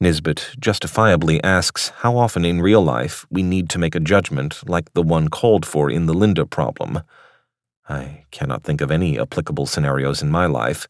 Nisbett 0.02 0.58
justifiably 0.60 1.44
asks 1.44 1.90
how 1.98 2.18
often 2.18 2.46
in 2.46 2.62
real 2.62 2.84
life 2.84 3.26
we 3.32 3.42
need 3.42 3.70
to 3.72 3.80
make 3.80 3.96
a 3.96 4.00
judgment 4.00 4.68
like 4.70 4.94
the 4.94 5.02
one 5.02 5.28
called 5.28 5.66
for 5.66 5.90
in 5.90 6.06
the 6.06 6.14
Linda 6.14 6.46
problem. 6.46 7.02
I 7.90 8.26
cannot 8.32 8.64
think 8.64 8.80
of 8.80 8.92
any 8.92 9.20
applicable 9.20 9.66
scenarios 9.66 10.22
in 10.22 10.30
my 10.30 10.46
life. 10.46 10.88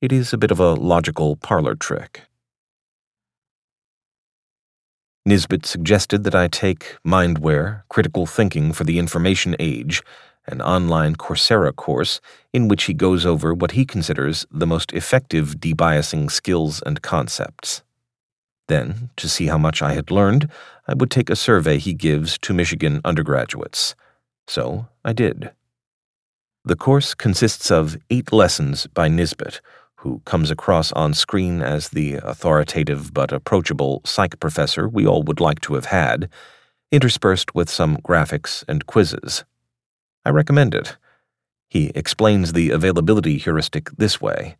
It 0.00 0.10
is 0.10 0.32
a 0.32 0.38
bit 0.38 0.50
of 0.50 0.58
a 0.58 0.74
logical 0.74 1.36
parlor 1.36 1.76
trick. 1.76 2.22
Nisbett 5.26 5.64
suggested 5.64 6.24
that 6.24 6.34
I 6.34 6.48
take 6.48 6.96
Mindware 7.06 7.82
Critical 7.88 8.26
Thinking 8.26 8.72
for 8.72 8.82
the 8.82 8.98
Information 8.98 9.54
Age, 9.60 10.02
an 10.48 10.60
online 10.60 11.14
Coursera 11.14 11.74
course 11.74 12.20
in 12.52 12.66
which 12.66 12.84
he 12.84 12.92
goes 12.92 13.24
over 13.24 13.54
what 13.54 13.72
he 13.72 13.84
considers 13.84 14.44
the 14.50 14.66
most 14.66 14.92
effective 14.92 15.60
debiasing 15.60 16.28
skills 16.28 16.82
and 16.82 17.02
concepts. 17.02 17.82
Then, 18.66 19.10
to 19.16 19.28
see 19.28 19.46
how 19.46 19.58
much 19.58 19.80
I 19.80 19.92
had 19.92 20.10
learned, 20.10 20.50
I 20.88 20.94
would 20.94 21.10
take 21.10 21.30
a 21.30 21.36
survey 21.36 21.78
he 21.78 21.94
gives 21.94 22.36
to 22.38 22.52
Michigan 22.52 23.00
undergraduates. 23.04 23.94
So 24.48 24.88
I 25.04 25.12
did. 25.12 25.52
The 26.64 26.76
course 26.76 27.14
consists 27.14 27.70
of 27.70 27.96
eight 28.10 28.32
lessons 28.32 28.88
by 28.88 29.08
Nisbett 29.08 29.60
who 30.02 30.20
comes 30.24 30.50
across 30.50 30.90
on 30.92 31.14
screen 31.14 31.62
as 31.62 31.90
the 31.90 32.14
authoritative 32.14 33.14
but 33.14 33.30
approachable 33.30 34.02
psych 34.04 34.40
professor 34.40 34.88
we 34.88 35.06
all 35.06 35.22
would 35.22 35.38
like 35.38 35.60
to 35.60 35.74
have 35.74 35.84
had, 35.84 36.28
interspersed 36.90 37.54
with 37.54 37.70
some 37.70 37.96
graphics 37.98 38.64
and 38.66 38.84
quizzes. 38.86 39.44
I 40.24 40.30
recommend 40.30 40.74
it. 40.74 40.96
He 41.68 41.92
explains 41.94 42.52
the 42.52 42.70
availability 42.70 43.38
heuristic 43.38 43.90
this 43.96 44.20
way. 44.20 44.56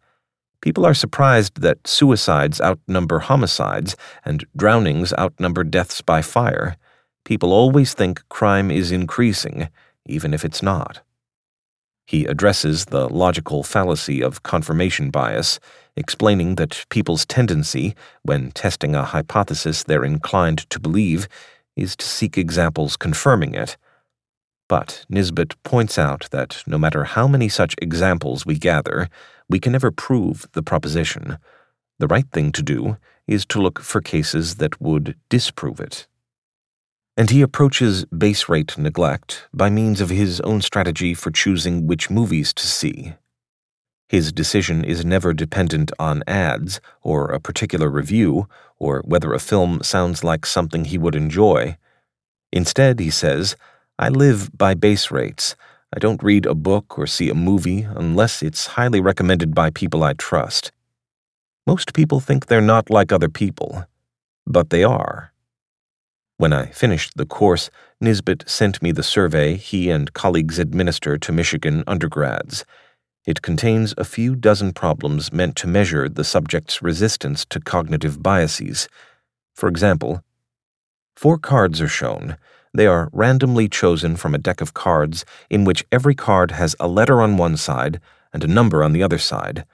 People 0.60 0.86
are 0.86 0.94
surprised 0.94 1.60
that 1.60 1.88
suicides 1.88 2.60
outnumber 2.60 3.18
homicides 3.18 3.96
and 4.24 4.44
drownings 4.56 5.12
outnumber 5.18 5.64
deaths 5.64 6.00
by 6.02 6.22
fire. 6.22 6.76
People 7.24 7.52
always 7.52 7.94
think 7.94 8.22
crime 8.28 8.70
is 8.70 8.92
increasing, 8.92 9.68
even 10.06 10.32
if 10.32 10.44
it's 10.44 10.62
not. 10.62 11.00
He 12.12 12.26
addresses 12.26 12.84
the 12.84 13.08
logical 13.08 13.62
fallacy 13.62 14.20
of 14.20 14.42
confirmation 14.42 15.08
bias, 15.08 15.58
explaining 15.96 16.56
that 16.56 16.84
people's 16.90 17.24
tendency, 17.24 17.94
when 18.22 18.50
testing 18.50 18.94
a 18.94 19.02
hypothesis 19.02 19.82
they're 19.82 20.04
inclined 20.04 20.68
to 20.68 20.78
believe, 20.78 21.26
is 21.74 21.96
to 21.96 22.04
seek 22.04 22.36
examples 22.36 22.98
confirming 22.98 23.54
it. 23.54 23.78
But 24.68 25.06
Nisbett 25.10 25.54
points 25.62 25.98
out 25.98 26.28
that 26.32 26.62
no 26.66 26.76
matter 26.76 27.04
how 27.04 27.26
many 27.26 27.48
such 27.48 27.74
examples 27.80 28.44
we 28.44 28.58
gather, 28.58 29.08
we 29.48 29.58
can 29.58 29.72
never 29.72 29.90
prove 29.90 30.46
the 30.52 30.62
proposition. 30.62 31.38
The 31.98 32.08
right 32.08 32.30
thing 32.30 32.52
to 32.52 32.62
do 32.62 32.98
is 33.26 33.46
to 33.46 33.62
look 33.62 33.80
for 33.80 34.02
cases 34.02 34.56
that 34.56 34.82
would 34.82 35.16
disprove 35.30 35.80
it 35.80 36.06
and 37.16 37.30
he 37.30 37.42
approaches 37.42 38.04
base 38.06 38.48
rate 38.48 38.76
neglect 38.78 39.46
by 39.52 39.68
means 39.68 40.00
of 40.00 40.10
his 40.10 40.40
own 40.40 40.60
strategy 40.60 41.14
for 41.14 41.30
choosing 41.30 41.86
which 41.86 42.10
movies 42.10 42.52
to 42.54 42.66
see. 42.66 43.14
His 44.08 44.32
decision 44.32 44.84
is 44.84 45.04
never 45.04 45.32
dependent 45.32 45.90
on 45.98 46.22
ads 46.26 46.80
or 47.02 47.26
a 47.28 47.40
particular 47.40 47.88
review 47.88 48.46
or 48.78 49.02
whether 49.06 49.32
a 49.32 49.38
film 49.38 49.82
sounds 49.82 50.22
like 50.22 50.44
something 50.44 50.84
he 50.84 50.98
would 50.98 51.14
enjoy. 51.14 51.78
Instead, 52.52 53.00
he 53.00 53.10
says, 53.10 53.56
I 53.98 54.08
live 54.08 54.50
by 54.56 54.74
base 54.74 55.10
rates. 55.10 55.56
I 55.94 55.98
don't 55.98 56.22
read 56.22 56.46
a 56.46 56.54
book 56.54 56.98
or 56.98 57.06
see 57.06 57.30
a 57.30 57.34
movie 57.34 57.82
unless 57.82 58.42
it's 58.42 58.66
highly 58.78 59.00
recommended 59.00 59.54
by 59.54 59.70
people 59.70 60.02
I 60.02 60.14
trust. 60.14 60.72
Most 61.66 61.94
people 61.94 62.20
think 62.20 62.46
they're 62.46 62.60
not 62.60 62.90
like 62.90 63.12
other 63.12 63.28
people, 63.28 63.86
but 64.46 64.70
they 64.70 64.84
are. 64.84 65.31
When 66.42 66.52
I 66.52 66.66
finished 66.66 67.16
the 67.16 67.24
course, 67.24 67.70
Nisbett 68.02 68.48
sent 68.48 68.82
me 68.82 68.90
the 68.90 69.04
survey 69.04 69.54
he 69.54 69.90
and 69.90 70.12
colleagues 70.12 70.58
administer 70.58 71.16
to 71.16 71.30
Michigan 71.30 71.84
undergrads. 71.86 72.64
It 73.24 73.42
contains 73.42 73.94
a 73.96 74.02
few 74.02 74.34
dozen 74.34 74.72
problems 74.72 75.32
meant 75.32 75.54
to 75.58 75.68
measure 75.68 76.08
the 76.08 76.24
subject's 76.24 76.82
resistance 76.82 77.44
to 77.44 77.60
cognitive 77.60 78.24
biases. 78.24 78.88
For 79.54 79.68
example, 79.68 80.24
four 81.14 81.38
cards 81.38 81.80
are 81.80 81.86
shown. 81.86 82.36
They 82.74 82.88
are 82.88 83.08
randomly 83.12 83.68
chosen 83.68 84.16
from 84.16 84.34
a 84.34 84.44
deck 84.48 84.60
of 84.60 84.74
cards 84.74 85.24
in 85.48 85.62
which 85.64 85.86
every 85.92 86.16
card 86.16 86.50
has 86.50 86.74
a 86.80 86.88
letter 86.88 87.22
on 87.22 87.36
one 87.36 87.56
side 87.56 88.00
and 88.32 88.42
a 88.42 88.48
number 88.48 88.82
on 88.82 88.92
the 88.92 89.04
other 89.04 89.18
side. 89.18 89.64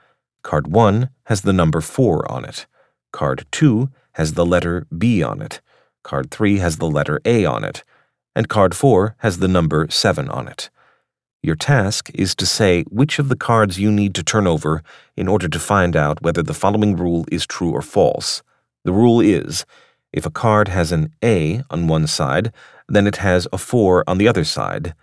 Card 0.43 0.67
1 0.67 1.09
has 1.23 1.41
the 1.41 1.51
number 1.51 1.81
4 1.81 2.31
on 2.31 2.45
it. 2.45 2.67
Card 3.11 3.47
2 3.51 3.89
has 4.11 4.35
the 4.35 4.45
letter 4.45 4.85
B 4.95 5.23
on 5.23 5.41
it. 5.41 5.61
Card 6.03 6.31
3 6.31 6.57
has 6.57 6.77
the 6.77 6.89
letter 6.89 7.19
A 7.25 7.45
on 7.45 7.63
it, 7.63 7.83
and 8.35 8.47
card 8.49 8.73
4 8.73 9.15
has 9.19 9.39
the 9.39 9.47
number 9.47 9.87
7 9.89 10.29
on 10.29 10.47
it. 10.47 10.69
Your 11.41 11.55
task 11.55 12.09
is 12.13 12.35
to 12.35 12.45
say 12.45 12.83
which 12.89 13.19
of 13.19 13.29
the 13.29 13.35
cards 13.35 13.79
you 13.79 13.91
need 13.91 14.13
to 14.15 14.23
turn 14.23 14.47
over 14.47 14.83
in 15.15 15.27
order 15.27 15.47
to 15.47 15.59
find 15.59 15.95
out 15.95 16.21
whether 16.21 16.43
the 16.43 16.53
following 16.53 16.95
rule 16.97 17.25
is 17.31 17.45
true 17.45 17.71
or 17.71 17.81
false. 17.81 18.41
The 18.83 18.91
rule 18.91 19.21
is 19.21 19.65
if 20.11 20.25
a 20.25 20.31
card 20.31 20.67
has 20.67 20.91
an 20.91 21.13
A 21.23 21.61
on 21.69 21.87
one 21.87 22.07
side, 22.07 22.51
then 22.87 23.07
it 23.07 23.17
has 23.17 23.47
a 23.53 23.57
4 23.57 24.03
on 24.07 24.17
the 24.17 24.27
other 24.27 24.43
side. 24.43 24.93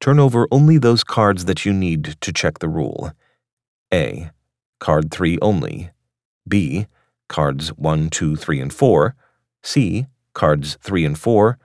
turn 0.00 0.20
over 0.20 0.46
only 0.50 0.76
those 0.76 1.02
cards 1.02 1.46
that 1.46 1.64
you 1.64 1.72
need 1.72 2.16
to 2.20 2.32
check 2.32 2.58
the 2.58 2.68
rule. 2.68 3.12
A. 3.92 4.30
Card 4.80 5.10
3 5.10 5.38
only. 5.40 5.90
B. 6.46 6.86
Cards 7.28 7.68
1, 7.68 8.10
2, 8.10 8.36
3, 8.36 8.60
and 8.60 8.72
4. 8.72 9.14
C. 9.62 10.06
Cards 10.34 10.76
3 10.82 11.04
and 11.04 11.18
4. 11.18 11.58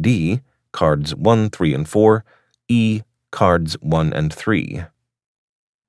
D. 0.00 0.40
Cards 0.72 1.14
1, 1.14 1.50
3, 1.50 1.74
and 1.74 1.88
4. 1.88 2.24
E. 2.68 3.02
Cards 3.30 3.74
1 3.80 4.12
and 4.12 4.32
3. 4.32 4.84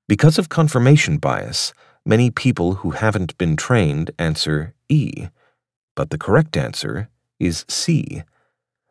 Because 0.06 0.38
of 0.38 0.50
confirmation 0.50 1.16
bias, 1.16 1.72
many 2.04 2.30
people 2.30 2.74
who 2.74 2.90
haven't 2.90 3.38
been 3.38 3.56
trained 3.56 4.10
answer 4.18 4.74
E, 4.90 5.28
but 5.94 6.10
the 6.10 6.18
correct 6.18 6.56
answer 6.56 7.08
is 7.40 7.64
C. 7.68 8.22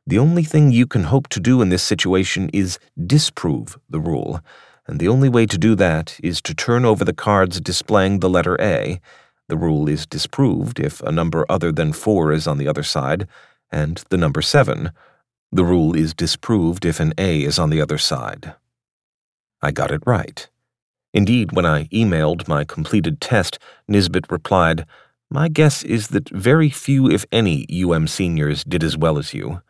The 0.07 0.17
only 0.17 0.43
thing 0.43 0.71
you 0.71 0.87
can 0.87 1.03
hope 1.03 1.27
to 1.29 1.39
do 1.39 1.61
in 1.61 1.69
this 1.69 1.83
situation 1.83 2.49
is 2.51 2.79
disprove 3.05 3.77
the 3.89 3.99
rule, 3.99 4.41
and 4.87 4.99
the 4.99 5.07
only 5.07 5.29
way 5.29 5.45
to 5.45 5.57
do 5.57 5.75
that 5.75 6.19
is 6.23 6.41
to 6.41 6.53
turn 6.53 6.83
over 6.83 7.05
the 7.05 7.13
cards 7.13 7.61
displaying 7.61 8.19
the 8.19 8.29
letter 8.29 8.59
A. 8.59 8.99
The 9.49 9.57
rule 9.57 9.89
is 9.89 10.05
disproved 10.05 10.79
if 10.79 11.01
a 11.01 11.11
number 11.11 11.45
other 11.49 11.71
than 11.71 11.93
4 11.93 12.31
is 12.31 12.47
on 12.47 12.57
the 12.57 12.67
other 12.67 12.83
side, 12.83 13.27
and 13.71 14.03
the 14.09 14.17
number 14.17 14.41
7. 14.41 14.91
The 15.51 15.65
rule 15.65 15.95
is 15.95 16.13
disproved 16.13 16.85
if 16.85 16.99
an 16.99 17.13
A 17.17 17.43
is 17.43 17.59
on 17.59 17.69
the 17.69 17.81
other 17.81 17.97
side. 17.97 18.55
I 19.61 19.71
got 19.71 19.91
it 19.91 20.01
right. 20.05 20.47
Indeed, 21.13 21.51
when 21.51 21.65
I 21.65 21.85
emailed 21.85 22.47
my 22.47 22.63
completed 22.63 23.21
test, 23.21 23.59
Nisbett 23.89 24.31
replied, 24.31 24.85
My 25.29 25.47
guess 25.47 25.83
is 25.83 26.07
that 26.07 26.29
very 26.29 26.69
few, 26.69 27.09
if 27.09 27.25
any, 27.31 27.67
UM 27.69 28.07
seniors 28.07 28.63
did 28.63 28.83
as 28.83 28.97
well 28.97 29.17
as 29.19 29.33
you. 29.33 29.61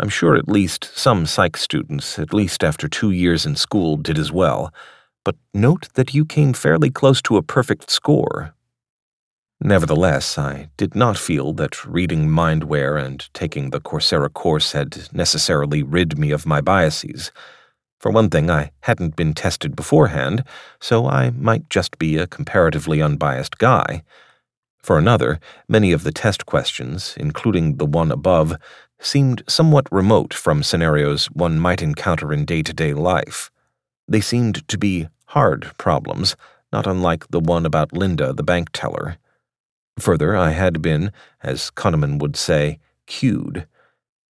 I'm 0.00 0.08
sure 0.08 0.36
at 0.36 0.48
least 0.48 0.90
some 0.96 1.26
psych 1.26 1.56
students, 1.56 2.18
at 2.18 2.32
least 2.32 2.64
after 2.64 2.88
two 2.88 3.10
years 3.10 3.44
in 3.44 3.56
school, 3.56 3.96
did 3.96 4.16
as 4.16 4.32
well, 4.32 4.72
but 5.24 5.36
note 5.52 5.88
that 5.94 6.14
you 6.14 6.24
came 6.24 6.52
fairly 6.52 6.88
close 6.88 7.20
to 7.22 7.36
a 7.36 7.42
perfect 7.42 7.90
score. 7.90 8.54
Nevertheless, 9.60 10.38
I 10.38 10.70
did 10.76 10.94
not 10.94 11.18
feel 11.18 11.52
that 11.54 11.84
reading 11.84 12.28
Mindware 12.28 13.02
and 13.02 13.28
taking 13.34 13.70
the 13.70 13.80
Coursera 13.80 14.32
course 14.32 14.70
had 14.70 15.12
necessarily 15.12 15.82
rid 15.82 16.16
me 16.16 16.30
of 16.30 16.46
my 16.46 16.60
biases. 16.60 17.32
For 17.98 18.12
one 18.12 18.30
thing, 18.30 18.48
I 18.48 18.70
hadn't 18.82 19.16
been 19.16 19.34
tested 19.34 19.74
beforehand, 19.74 20.44
so 20.80 21.06
I 21.06 21.30
might 21.30 21.68
just 21.70 21.98
be 21.98 22.16
a 22.16 22.28
comparatively 22.28 23.02
unbiased 23.02 23.58
guy. 23.58 24.04
For 24.80 24.96
another, 24.96 25.40
many 25.68 25.90
of 25.90 26.04
the 26.04 26.12
test 26.12 26.46
questions, 26.46 27.14
including 27.16 27.78
the 27.78 27.86
one 27.86 28.12
above, 28.12 28.56
seemed 29.00 29.42
somewhat 29.48 29.90
remote 29.90 30.32
from 30.32 30.62
scenarios 30.62 31.26
one 31.32 31.58
might 31.58 31.82
encounter 31.82 32.32
in 32.32 32.44
day 32.44 32.62
to 32.62 32.72
day 32.72 32.94
life. 32.94 33.50
They 34.06 34.20
seemed 34.20 34.66
to 34.68 34.78
be 34.78 35.08
hard 35.26 35.72
problems, 35.78 36.36
not 36.72 36.86
unlike 36.86 37.26
the 37.30 37.40
one 37.40 37.66
about 37.66 37.92
Linda, 37.92 38.32
the 38.32 38.44
bank 38.44 38.70
teller. 38.72 39.18
Further, 39.98 40.36
I 40.36 40.50
had 40.50 40.80
been, 40.80 41.12
as 41.42 41.70
Kahneman 41.70 42.20
would 42.20 42.36
say, 42.36 42.78
cued. 43.06 43.66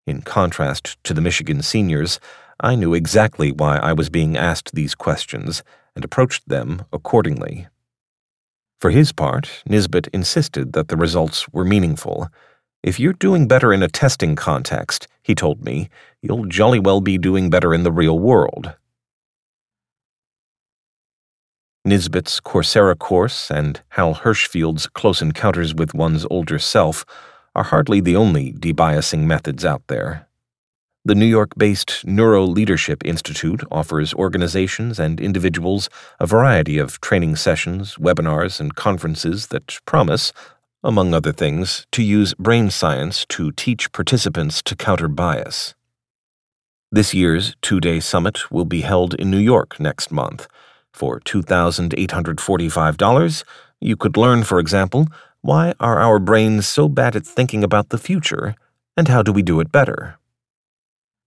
In 0.07 0.22
contrast 0.22 1.02
to 1.05 1.12
the 1.12 1.20
Michigan 1.20 1.62
seniors, 1.62 2.20
I 2.61 2.76
knew 2.76 2.94
exactly 2.94 3.50
why 3.50 3.79
I 3.79 3.92
was 3.92 4.09
being 4.09 4.37
asked 4.37 4.74
these 4.74 4.94
questions 4.94 5.64
and 5.94 6.05
approached 6.05 6.48
them 6.48 6.85
accordingly. 6.92 7.66
For 8.79 8.90
his 8.90 9.11
part, 9.12 9.62
Nisbett 9.68 10.09
insisted 10.12 10.72
that 10.74 10.88
the 10.88 10.96
results 10.96 11.48
were 11.48 11.64
meaningful. 11.64 12.29
If 12.83 13.00
you're 13.00 13.14
doing 13.14 13.48
better 13.48 13.72
in 13.72 13.83
a 13.83 13.88
testing 13.88 14.37
context, 14.37 15.09
he 15.22 15.35
told 15.35 15.64
me, 15.64 15.88
you'll 16.22 16.44
jolly 16.44 16.79
well 16.79 17.00
be 17.00 17.18
doing 17.18 17.50
better 17.50 17.74
in 17.74 17.83
the 17.83 17.92
real 17.92 18.18
world. 18.18 18.74
Nisbett's 21.87 22.40
Coursera 22.40 22.99
course 22.99 23.49
and 23.49 23.81
Hal 23.90 24.14
Hershfield's 24.14 24.88
Close 24.88 25.22
Encounters 25.22 25.72
with 25.72 25.94
One's 25.94 26.27
Older 26.29 26.59
Self 26.59 27.05
are 27.55 27.62
hardly 27.62 28.01
the 28.01 28.16
only 28.16 28.53
debiasing 28.53 29.20
methods 29.20 29.64
out 29.64 29.87
there. 29.87 30.27
The 31.05 31.14
New 31.14 31.27
York 31.27 31.53
based 31.57 32.05
Neuro 32.05 32.44
Leadership 32.44 33.05
Institute 33.05 33.62
offers 33.70 34.12
organizations 34.14 34.99
and 34.99 35.20
individuals 35.20 35.88
a 36.18 36.27
variety 36.27 36.77
of 36.77 37.01
training 37.01 37.37
sessions, 37.37 37.94
webinars, 38.01 38.59
and 38.59 38.75
conferences 38.75 39.46
that 39.49 39.79
promise, 39.87 40.33
among 40.83 41.14
other 41.14 41.31
things, 41.31 41.87
to 41.92 42.03
use 42.03 42.35
brain 42.35 42.68
science 42.68 43.25
to 43.27 43.53
teach 43.53 43.92
participants 43.92 44.61
to 44.62 44.75
counter 44.75 45.07
bias. 45.07 45.77
This 46.90 47.14
year's 47.14 47.55
two 47.62 47.79
day 47.79 48.01
summit 48.01 48.51
will 48.51 48.64
be 48.64 48.81
held 48.81 49.14
in 49.14 49.31
New 49.31 49.38
York 49.38 49.79
next 49.79 50.11
month. 50.11 50.49
For 50.97 51.21
$2,845, 51.21 53.45
you 53.83 53.97
could 53.99 54.17
learn, 54.17 54.45
for 54.45 54.59
example, 54.59 55.09
why 55.43 55.75
are 55.79 55.99
our 55.99 56.19
brains 56.19 56.67
so 56.67 56.89
bad 56.89 57.15
at 57.15 57.27
thinking 57.27 57.63
about 57.63 57.91
the 57.91 57.99
future, 57.99 58.55
and 58.97 59.07
how 59.07 59.23
do 59.23 59.31
we 59.31 59.43
do 59.43 59.61
it 59.61 59.71
better? 59.71 60.17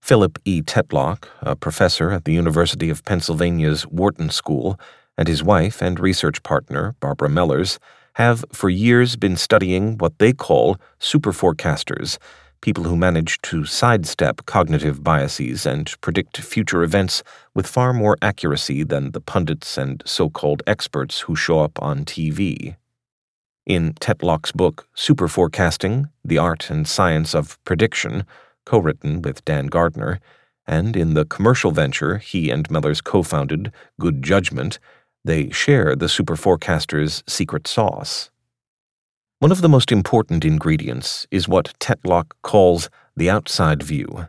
Philip 0.02 0.40
E. 0.44 0.60
Tetlock, 0.60 1.26
a 1.40 1.54
professor 1.54 2.10
at 2.10 2.24
the 2.24 2.32
University 2.32 2.90
of 2.90 3.04
Pennsylvania's 3.04 3.86
Wharton 3.86 4.30
School, 4.30 4.76
and 5.16 5.28
his 5.28 5.44
wife 5.44 5.80
and 5.80 6.00
research 6.00 6.42
partner, 6.42 6.96
Barbara 6.98 7.28
Mellers, 7.28 7.78
have 8.14 8.44
for 8.52 8.70
years 8.70 9.14
been 9.14 9.36
studying 9.36 9.98
what 9.98 10.18
they 10.18 10.32
call 10.32 10.78
superforecasters, 10.98 12.18
people 12.60 12.84
who 12.84 12.96
manage 12.96 13.40
to 13.42 13.64
sidestep 13.64 14.44
cognitive 14.46 15.02
biases 15.02 15.64
and 15.64 15.94
predict 16.00 16.36
future 16.38 16.82
events 16.82 17.22
with 17.54 17.66
far 17.66 17.92
more 17.92 18.18
accuracy 18.20 18.82
than 18.82 19.12
the 19.12 19.20
pundits 19.20 19.78
and 19.78 20.02
so 20.06 20.28
called 20.28 20.62
experts 20.66 21.20
who 21.20 21.34
show 21.34 21.60
up 21.60 21.80
on 21.82 22.04
TV. 22.04 22.76
In 23.66 23.94
Tetlock's 23.94 24.52
book, 24.52 24.88
Superforecasting 24.96 26.10
The 26.24 26.38
Art 26.38 26.70
and 26.70 26.86
Science 26.86 27.34
of 27.34 27.62
Prediction, 27.64 28.24
co 28.66 28.78
written 28.78 29.22
with 29.22 29.44
Dan 29.44 29.66
Gardner, 29.66 30.20
and 30.66 30.96
in 30.96 31.14
the 31.14 31.24
commercial 31.24 31.70
venture 31.70 32.18
he 32.18 32.50
and 32.50 32.70
Mellers 32.70 33.00
co 33.00 33.22
founded, 33.22 33.72
Good 33.98 34.22
Judgment, 34.22 34.78
they 35.24 35.50
share 35.50 35.94
the 35.94 36.06
superforecaster's 36.06 37.22
secret 37.26 37.66
sauce. 37.66 38.30
One 39.40 39.52
of 39.52 39.62
the 39.62 39.70
most 39.70 39.90
important 39.90 40.44
ingredients 40.44 41.26
is 41.30 41.48
what 41.48 41.72
Tetlock 41.80 42.32
calls 42.42 42.90
the 43.16 43.30
outside 43.30 43.82
view. 43.82 44.28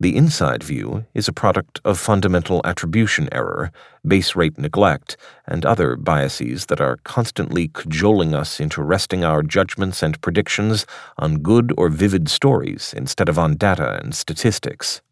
The 0.00 0.16
inside 0.16 0.62
view 0.64 1.04
is 1.12 1.28
a 1.28 1.32
product 1.34 1.78
of 1.84 1.98
fundamental 1.98 2.62
attribution 2.64 3.28
error, 3.32 3.70
base 4.08 4.34
rate 4.34 4.56
neglect, 4.56 5.18
and 5.46 5.66
other 5.66 5.94
biases 5.94 6.66
that 6.66 6.80
are 6.80 6.96
constantly 7.04 7.68
cajoling 7.68 8.34
us 8.34 8.58
into 8.58 8.80
resting 8.80 9.24
our 9.24 9.42
judgments 9.42 10.02
and 10.02 10.18
predictions 10.22 10.86
on 11.18 11.40
good 11.40 11.74
or 11.76 11.90
vivid 11.90 12.30
stories 12.30 12.94
instead 12.96 13.28
of 13.28 13.38
on 13.38 13.56
data 13.56 14.00
and 14.02 14.14
statistics. 14.14 15.02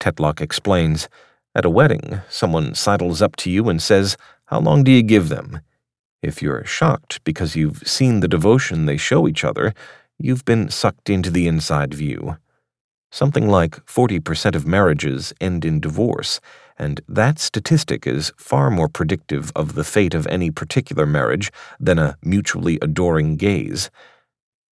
Tetlock 0.00 0.40
explains 0.40 1.10
At 1.54 1.66
a 1.66 1.70
wedding, 1.70 2.22
someone 2.30 2.74
sidles 2.74 3.20
up 3.20 3.36
to 3.36 3.50
you 3.50 3.68
and 3.68 3.82
says, 3.82 4.16
How 4.46 4.60
long 4.60 4.84
do 4.84 4.90
you 4.90 5.02
give 5.02 5.28
them? 5.28 5.60
If 6.22 6.42
you're 6.42 6.64
shocked 6.64 7.22
because 7.24 7.54
you've 7.54 7.86
seen 7.86 8.20
the 8.20 8.28
devotion 8.28 8.86
they 8.86 8.96
show 8.96 9.28
each 9.28 9.44
other, 9.44 9.72
you've 10.18 10.44
been 10.44 10.68
sucked 10.68 11.08
into 11.08 11.30
the 11.30 11.46
inside 11.46 11.94
view. 11.94 12.36
Something 13.10 13.48
like 13.48 13.76
40% 13.86 14.54
of 14.54 14.66
marriages 14.66 15.32
end 15.40 15.64
in 15.64 15.80
divorce, 15.80 16.40
and 16.76 17.00
that 17.08 17.38
statistic 17.38 18.06
is 18.06 18.32
far 18.36 18.70
more 18.70 18.88
predictive 18.88 19.52
of 19.54 19.74
the 19.74 19.84
fate 19.84 20.12
of 20.12 20.26
any 20.26 20.50
particular 20.50 21.06
marriage 21.06 21.50
than 21.80 21.98
a 21.98 22.16
mutually 22.22 22.78
adoring 22.82 23.36
gaze. 23.36 23.90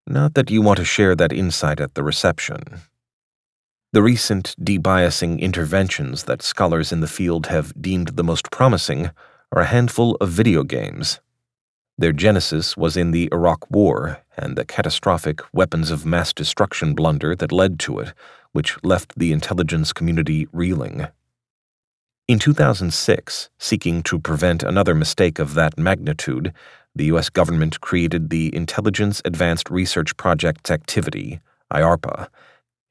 Not 0.06 0.34
that 0.34 0.50
you 0.50 0.62
want 0.62 0.78
to 0.78 0.84
share 0.84 1.14
that 1.16 1.32
insight 1.32 1.80
at 1.80 1.94
the 1.94 2.02
reception. 2.02 2.82
The 3.92 4.02
recent 4.02 4.54
debiasing 4.60 5.40
interventions 5.40 6.24
that 6.24 6.42
scholars 6.42 6.92
in 6.92 7.00
the 7.00 7.08
field 7.08 7.46
have 7.46 7.72
deemed 7.80 8.08
the 8.08 8.24
most 8.24 8.50
promising 8.50 9.10
are 9.52 9.62
a 9.62 9.66
handful 9.66 10.16
of 10.16 10.28
video 10.28 10.64
games. 10.64 11.20
Their 11.98 12.12
genesis 12.12 12.76
was 12.76 12.96
in 12.96 13.10
the 13.10 13.30
Iraq 13.32 13.70
War 13.70 14.22
and 14.36 14.54
the 14.54 14.66
catastrophic 14.66 15.40
weapons 15.54 15.90
of 15.90 16.04
mass 16.04 16.32
destruction 16.34 16.94
blunder 16.94 17.34
that 17.34 17.52
led 17.52 17.78
to 17.80 18.00
it, 18.00 18.12
which 18.52 18.76
left 18.84 19.18
the 19.18 19.32
intelligence 19.32 19.94
community 19.94 20.46
reeling. 20.52 21.08
In 22.28 22.38
2006, 22.38 23.48
seeking 23.58 24.02
to 24.02 24.18
prevent 24.18 24.62
another 24.62 24.94
mistake 24.94 25.38
of 25.38 25.54
that 25.54 25.78
magnitude, 25.78 26.52
the 26.94 27.06
U.S. 27.06 27.30
government 27.30 27.80
created 27.80 28.28
the 28.28 28.54
Intelligence 28.54 29.22
Advanced 29.24 29.70
Research 29.70 30.16
Projects 30.16 30.70
Activity, 30.70 31.40
IARPA, 31.72 32.28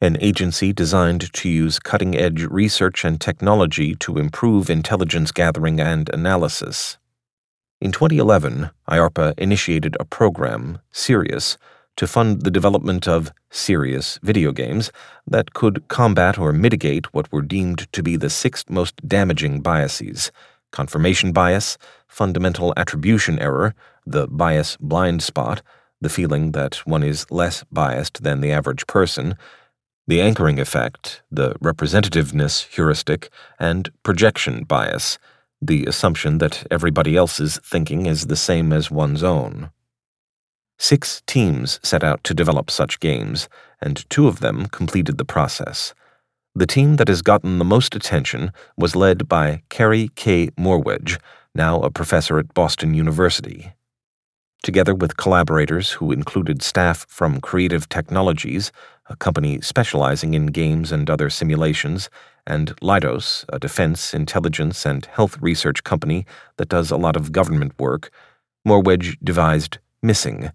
an 0.02 0.18
agency 0.20 0.74
designed 0.74 1.32
to 1.34 1.50
use 1.50 1.80
cutting 1.80 2.16
edge 2.16 2.44
research 2.44 3.04
and 3.04 3.20
technology 3.20 3.96
to 3.96 4.18
improve 4.18 4.70
intelligence 4.70 5.32
gathering 5.32 5.80
and 5.80 6.10
analysis. 6.14 6.98
In 7.82 7.92
2011, 7.92 8.70
IARPA 8.88 9.38
initiated 9.38 9.98
a 10.00 10.06
program, 10.06 10.80
Sirius, 10.92 11.58
to 11.98 12.08
fund 12.08 12.42
the 12.42 12.52
development 12.52 13.08
of 13.08 13.32
serious 13.50 14.18
video 14.24 14.52
games 14.52 14.92
that 15.28 15.54
could 15.54 15.86
combat 15.88 16.38
or 16.38 16.54
mitigate 16.54 17.14
what 17.14 17.32
were 17.32 17.42
deemed 17.42 17.92
to 17.92 18.02
be 18.02 18.16
the 18.16 18.30
six 18.30 18.64
most 18.70 18.96
damaging 19.08 19.62
biases 19.62 20.32
confirmation 20.72 21.32
bias, 21.32 21.78
fundamental 22.06 22.74
attribution 22.76 23.40
error, 23.40 23.74
the 24.06 24.28
bias 24.28 24.76
blind 24.82 25.24
spot, 25.24 25.62
the 26.02 26.10
feeling 26.10 26.52
that 26.52 26.76
one 26.86 27.02
is 27.02 27.26
less 27.32 27.64
biased 27.72 28.24
than 28.24 28.42
the 28.42 28.52
average 28.52 28.86
person, 28.86 29.38
the 30.06 30.20
anchoring 30.20 30.60
effect, 30.60 31.22
the 31.32 31.54
representativeness 31.64 32.68
heuristic, 32.76 33.30
and 33.58 33.90
projection 34.04 34.66
bias, 34.66 35.18
the 35.62 35.86
assumption 35.86 36.38
that 36.40 36.66
everybody 36.70 37.16
else's 37.16 37.60
thinking 37.64 38.06
is 38.06 38.28
the 38.28 38.36
same 38.36 38.74
as 38.74 38.92
one's 38.92 39.24
own. 39.24 39.72
Six 40.78 41.22
teams 41.26 41.80
set 41.84 42.04
out 42.04 42.24
to 42.26 42.34
develop 42.34 42.70
such 42.70 43.00
games, 43.00 43.48
and 43.82 44.08
two 44.10 44.28
of 44.28 44.40
them 44.40 44.68
completed 44.68 45.18
the 45.18 45.26
process. 45.26 45.94
The 46.54 46.68
team 46.68 46.98
that 46.98 47.08
has 47.08 47.22
gotten 47.22 47.60
the 47.60 47.66
most 47.66 47.96
attention 47.96 48.52
was 48.78 48.96
led 48.96 49.28
by 49.28 49.64
Carey 49.70 50.10
K. 50.16 50.50
Morewedge, 50.58 51.20
now 51.54 51.82
a 51.82 51.90
professor 51.90 52.40
at 52.40 52.54
Boston 52.54 52.94
University. 52.94 53.74
Together 54.64 54.96
with 54.96 55.18
collaborators 55.18 55.92
who 55.92 56.12
included 56.12 56.64
staff 56.64 57.06
from 57.08 57.40
Creative 57.40 57.88
Technologies, 57.88 58.72
a 59.10 59.16
company 59.16 59.62
specializing 59.62 60.34
in 60.34 60.48
games 60.48 60.92
and 60.92 61.10
other 61.10 61.30
simulations, 61.30 62.10
and 62.48 62.76
Leidos, 62.78 63.46
a 63.50 63.60
defense, 63.60 64.14
intelligence, 64.14 64.86
and 64.86 65.06
health 65.06 65.38
research 65.42 65.84
company 65.84 66.26
that 66.58 66.70
does 66.70 66.92
a 66.92 66.98
lot 66.98 67.16
of 67.16 67.32
government 67.32 67.74
work, 67.80 68.12
Morewedge 68.68 69.18
devised 69.24 69.80
Missing. 70.02 70.52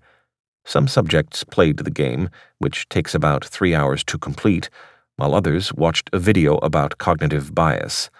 Some 0.64 0.88
subjects 0.88 1.42
played 1.44 1.78
the 1.78 1.90
game, 1.90 2.28
which 2.58 2.88
takes 2.88 3.14
about 3.14 3.44
three 3.44 3.74
hours 3.74 4.04
to 4.04 4.18
complete, 4.18 4.70
while 5.16 5.34
others 5.34 5.72
watched 5.74 6.10
a 6.12 6.18
video 6.18 6.56
about 6.58 6.98
cognitive 6.98 7.54
bias. 7.54 8.10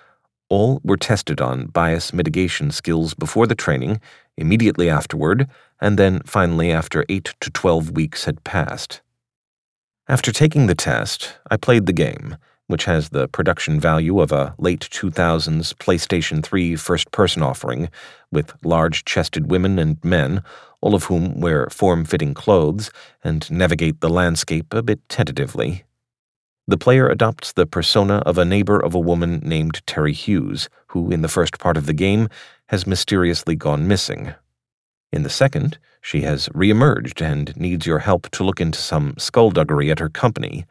All 0.48 0.80
were 0.83 0.96
tested 0.96 1.40
on 1.40 1.66
bias 1.66 2.12
mitigation 2.12 2.72
skills 2.72 3.14
before 3.14 3.46
the 3.46 3.54
training, 3.54 4.00
immediately 4.37 4.90
afterward, 4.90 5.48
and 5.80 5.98
then 5.98 6.22
finally 6.24 6.72
after 6.72 7.04
8 7.09 7.35
to 7.40 7.50
12 7.50 7.92
weeks 7.92 8.24
had 8.24 8.42
passed. 8.42 9.00
After 10.09 10.33
taking 10.33 10.66
the 10.66 10.74
test, 10.74 11.38
I 11.50 11.56
played 11.56 11.87
the 11.87 11.92
game, 11.92 12.37
which 12.70 12.85
has 12.85 13.09
the 13.09 13.26
production 13.28 13.80
value 13.80 14.20
of 14.20 14.30
a 14.30 14.54
late 14.59 14.88
2000s 14.90 15.74
PlayStation 15.74 16.42
3 16.42 16.76
first 16.76 17.11
person 17.11 17.42
offering, 17.42 17.90
with 18.30 18.54
large 18.62 19.04
chested 19.04 19.50
women 19.50 19.78
and 19.78 20.02
men, 20.04 20.42
all 20.80 20.94
of 20.94 21.04
whom 21.04 21.40
wear 21.40 21.68
form 21.70 22.04
fitting 22.04 22.33
clothes 22.33 22.90
and 23.24 23.50
navigate 23.50 24.00
the 24.00 24.09
landscape 24.09 24.72
a 24.72 24.83
bit 24.83 25.00
tentatively. 25.09 25.85
The 26.68 26.78
player 26.78 27.09
adopts 27.09 27.52
the 27.52 27.66
persona 27.66 28.18
of 28.18 28.38
a 28.38 28.44
neighbor 28.44 28.78
of 28.78 28.94
a 28.94 29.00
woman 29.00 29.40
named 29.40 29.85
Terry 29.87 30.12
Hughes, 30.12 30.68
who, 30.88 31.11
in 31.11 31.22
the 31.22 31.28
first 31.28 31.59
part 31.59 31.76
of 31.76 31.87
the 31.87 31.92
game, 31.92 32.28
has 32.66 32.87
mysteriously 32.87 33.56
gone 33.56 33.88
missing. 33.88 34.35
In 35.12 35.24
the 35.24 35.30
second, 35.30 35.78
she 36.00 36.20
has 36.20 36.48
reemerged 36.50 37.20
and 37.20 37.56
needs 37.56 37.87
your 37.87 37.98
help 37.98 38.30
to 38.30 38.44
look 38.44 38.61
into 38.61 38.78
some 38.78 39.14
skullduggery 39.18 39.90
at 39.90 39.98
her 39.98 40.09
company. 40.09 40.64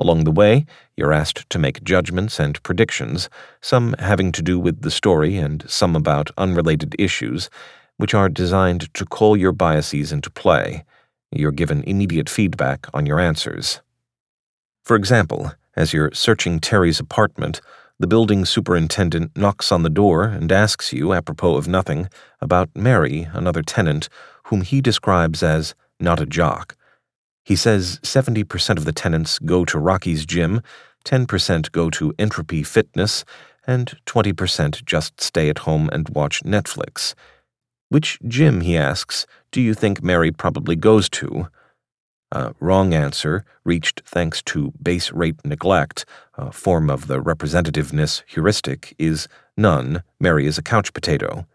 Along 0.00 0.24
the 0.24 0.32
way, 0.32 0.64
you're 0.96 1.12
asked 1.12 1.48
to 1.50 1.58
make 1.58 1.84
judgments 1.84 2.40
and 2.40 2.62
predictions, 2.62 3.28
some 3.60 3.94
having 3.98 4.32
to 4.32 4.42
do 4.42 4.58
with 4.58 4.80
the 4.80 4.90
story 4.90 5.36
and 5.36 5.62
some 5.68 5.94
about 5.94 6.30
unrelated 6.38 6.96
issues, 6.98 7.50
which 7.98 8.14
are 8.14 8.30
designed 8.30 8.92
to 8.94 9.04
call 9.04 9.36
your 9.36 9.52
biases 9.52 10.10
into 10.10 10.30
play. 10.30 10.84
You're 11.30 11.52
given 11.52 11.84
immediate 11.84 12.30
feedback 12.30 12.86
on 12.94 13.04
your 13.04 13.20
answers. 13.20 13.82
For 14.82 14.96
example, 14.96 15.52
as 15.76 15.92
you're 15.92 16.10
searching 16.14 16.60
Terry's 16.60 16.98
apartment, 16.98 17.60
the 17.98 18.06
building 18.06 18.46
superintendent 18.46 19.36
knocks 19.36 19.70
on 19.70 19.82
the 19.82 19.90
door 19.90 20.24
and 20.24 20.50
asks 20.50 20.94
you, 20.94 21.12
apropos 21.12 21.56
of 21.56 21.68
nothing, 21.68 22.08
about 22.40 22.70
Mary, 22.74 23.28
another 23.34 23.60
tenant, 23.60 24.08
whom 24.44 24.62
he 24.62 24.80
describes 24.80 25.42
as 25.42 25.74
not 26.00 26.20
a 26.20 26.26
jock. 26.26 26.74
He 27.44 27.56
says 27.56 27.98
70% 28.02 28.76
of 28.76 28.84
the 28.84 28.92
tenants 28.92 29.38
go 29.38 29.64
to 29.64 29.78
Rocky's 29.78 30.26
gym, 30.26 30.62
10% 31.04 31.72
go 31.72 31.90
to 31.90 32.14
Entropy 32.18 32.62
Fitness, 32.62 33.24
and 33.66 33.96
20% 34.06 34.84
just 34.84 35.20
stay 35.20 35.48
at 35.48 35.60
home 35.60 35.88
and 35.92 36.08
watch 36.10 36.42
Netflix. 36.42 37.14
Which 37.88 38.18
gym, 38.26 38.60
he 38.60 38.76
asks, 38.76 39.26
do 39.50 39.60
you 39.60 39.74
think 39.74 40.02
Mary 40.02 40.30
probably 40.30 40.76
goes 40.76 41.08
to? 41.10 41.48
A 42.32 42.54
wrong 42.60 42.94
answer, 42.94 43.44
reached 43.64 44.02
thanks 44.06 44.40
to 44.44 44.72
base 44.80 45.10
rate 45.10 45.44
neglect, 45.44 46.04
a 46.34 46.52
form 46.52 46.88
of 46.88 47.08
the 47.08 47.20
representativeness 47.20 48.22
heuristic, 48.28 48.94
is 48.98 49.26
none. 49.56 50.04
Mary 50.20 50.46
is 50.46 50.56
a 50.56 50.62
couch 50.62 50.92
potato. 50.92 51.46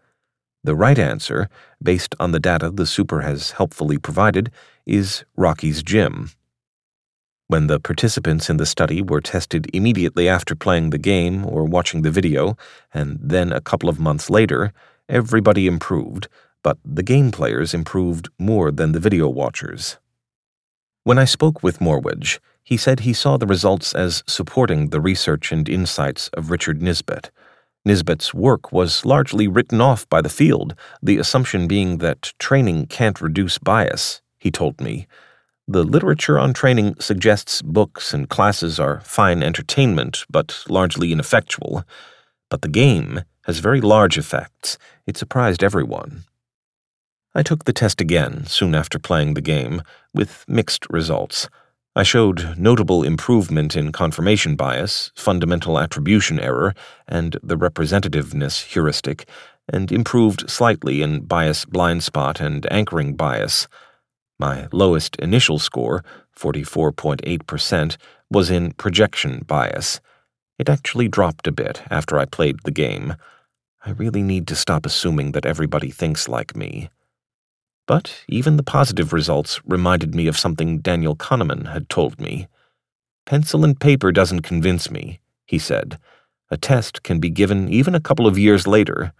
The 0.66 0.74
right 0.74 0.98
answer, 0.98 1.48
based 1.80 2.16
on 2.18 2.32
the 2.32 2.40
data 2.40 2.72
the 2.72 2.86
super 2.86 3.20
has 3.20 3.52
helpfully 3.52 3.98
provided, 3.98 4.50
is 4.84 5.24
Rocky's 5.36 5.80
Gym. 5.80 6.32
When 7.46 7.68
the 7.68 7.78
participants 7.78 8.50
in 8.50 8.56
the 8.56 8.66
study 8.66 9.00
were 9.00 9.20
tested 9.20 9.68
immediately 9.72 10.28
after 10.28 10.56
playing 10.56 10.90
the 10.90 10.98
game 10.98 11.46
or 11.46 11.64
watching 11.64 12.02
the 12.02 12.10
video, 12.10 12.56
and 12.92 13.16
then 13.22 13.52
a 13.52 13.60
couple 13.60 13.88
of 13.88 14.00
months 14.00 14.28
later, 14.28 14.72
everybody 15.08 15.68
improved, 15.68 16.26
but 16.64 16.78
the 16.84 17.04
game 17.04 17.30
players 17.30 17.72
improved 17.72 18.28
more 18.36 18.72
than 18.72 18.90
the 18.90 18.98
video 18.98 19.28
watchers. 19.28 19.98
When 21.04 21.16
I 21.16 21.26
spoke 21.26 21.62
with 21.62 21.78
Morewedge, 21.78 22.40
he 22.64 22.76
said 22.76 23.00
he 23.00 23.12
saw 23.12 23.36
the 23.36 23.46
results 23.46 23.94
as 23.94 24.24
supporting 24.26 24.90
the 24.90 25.00
research 25.00 25.52
and 25.52 25.68
insights 25.68 26.26
of 26.30 26.50
Richard 26.50 26.80
Nisbett. 26.80 27.30
Nisbett's 27.86 28.34
work 28.34 28.72
was 28.72 29.06
largely 29.06 29.46
written 29.46 29.80
off 29.80 30.08
by 30.08 30.20
the 30.20 30.28
field, 30.28 30.74
the 31.00 31.18
assumption 31.18 31.68
being 31.68 31.98
that 31.98 32.32
training 32.40 32.86
can't 32.86 33.20
reduce 33.20 33.58
bias, 33.58 34.20
he 34.38 34.50
told 34.50 34.80
me. 34.80 35.06
The 35.68 35.84
literature 35.84 36.36
on 36.36 36.52
training 36.52 36.96
suggests 36.98 37.62
books 37.62 38.12
and 38.12 38.28
classes 38.28 38.80
are 38.80 39.00
fine 39.02 39.40
entertainment, 39.40 40.24
but 40.28 40.64
largely 40.68 41.12
ineffectual. 41.12 41.84
But 42.50 42.62
the 42.62 42.68
game 42.68 43.22
has 43.42 43.60
very 43.60 43.80
large 43.80 44.18
effects. 44.18 44.78
It 45.06 45.16
surprised 45.16 45.62
everyone. 45.62 46.24
I 47.36 47.44
took 47.44 47.66
the 47.66 47.72
test 47.72 48.00
again 48.00 48.46
soon 48.46 48.74
after 48.74 48.98
playing 48.98 49.34
the 49.34 49.40
game, 49.40 49.80
with 50.12 50.44
mixed 50.48 50.86
results. 50.90 51.48
I 51.96 52.02
showed 52.02 52.58
notable 52.58 53.02
improvement 53.02 53.74
in 53.74 53.90
confirmation 53.90 54.54
bias, 54.54 55.10
fundamental 55.16 55.78
attribution 55.78 56.38
error, 56.38 56.74
and 57.08 57.38
the 57.42 57.56
representativeness 57.56 58.64
heuristic, 58.64 59.26
and 59.66 59.90
improved 59.90 60.50
slightly 60.50 61.00
in 61.00 61.20
bias 61.20 61.64
blind 61.64 62.02
spot 62.02 62.38
and 62.38 62.70
anchoring 62.70 63.16
bias. 63.16 63.66
My 64.38 64.68
lowest 64.72 65.16
initial 65.16 65.58
score, 65.58 66.04
44.8%, 66.38 67.96
was 68.30 68.50
in 68.50 68.72
projection 68.72 69.42
bias. 69.46 70.02
It 70.58 70.68
actually 70.68 71.08
dropped 71.08 71.46
a 71.46 71.52
bit 71.52 71.82
after 71.90 72.18
I 72.18 72.26
played 72.26 72.58
the 72.64 72.70
game. 72.70 73.14
I 73.86 73.92
really 73.92 74.22
need 74.22 74.46
to 74.48 74.54
stop 74.54 74.84
assuming 74.84 75.32
that 75.32 75.46
everybody 75.46 75.90
thinks 75.90 76.28
like 76.28 76.54
me. 76.54 76.90
But 77.86 78.24
even 78.28 78.56
the 78.56 78.62
positive 78.62 79.12
results 79.12 79.60
reminded 79.64 80.14
me 80.14 80.26
of 80.26 80.38
something 80.38 80.78
Daniel 80.78 81.14
Kahneman 81.16 81.72
had 81.72 81.88
told 81.88 82.20
me. 82.20 82.48
Pencil 83.24 83.64
and 83.64 83.78
paper 83.78 84.12
doesn't 84.12 84.42
convince 84.42 84.90
me, 84.90 85.20
he 85.46 85.58
said. 85.58 85.98
A 86.50 86.56
test 86.56 87.02
can 87.02 87.18
be 87.18 87.30
given 87.30 87.68
even 87.68 87.94
a 87.94 88.00
couple 88.00 88.26
of 88.26 88.38
years 88.38 88.66
later, 88.66 89.12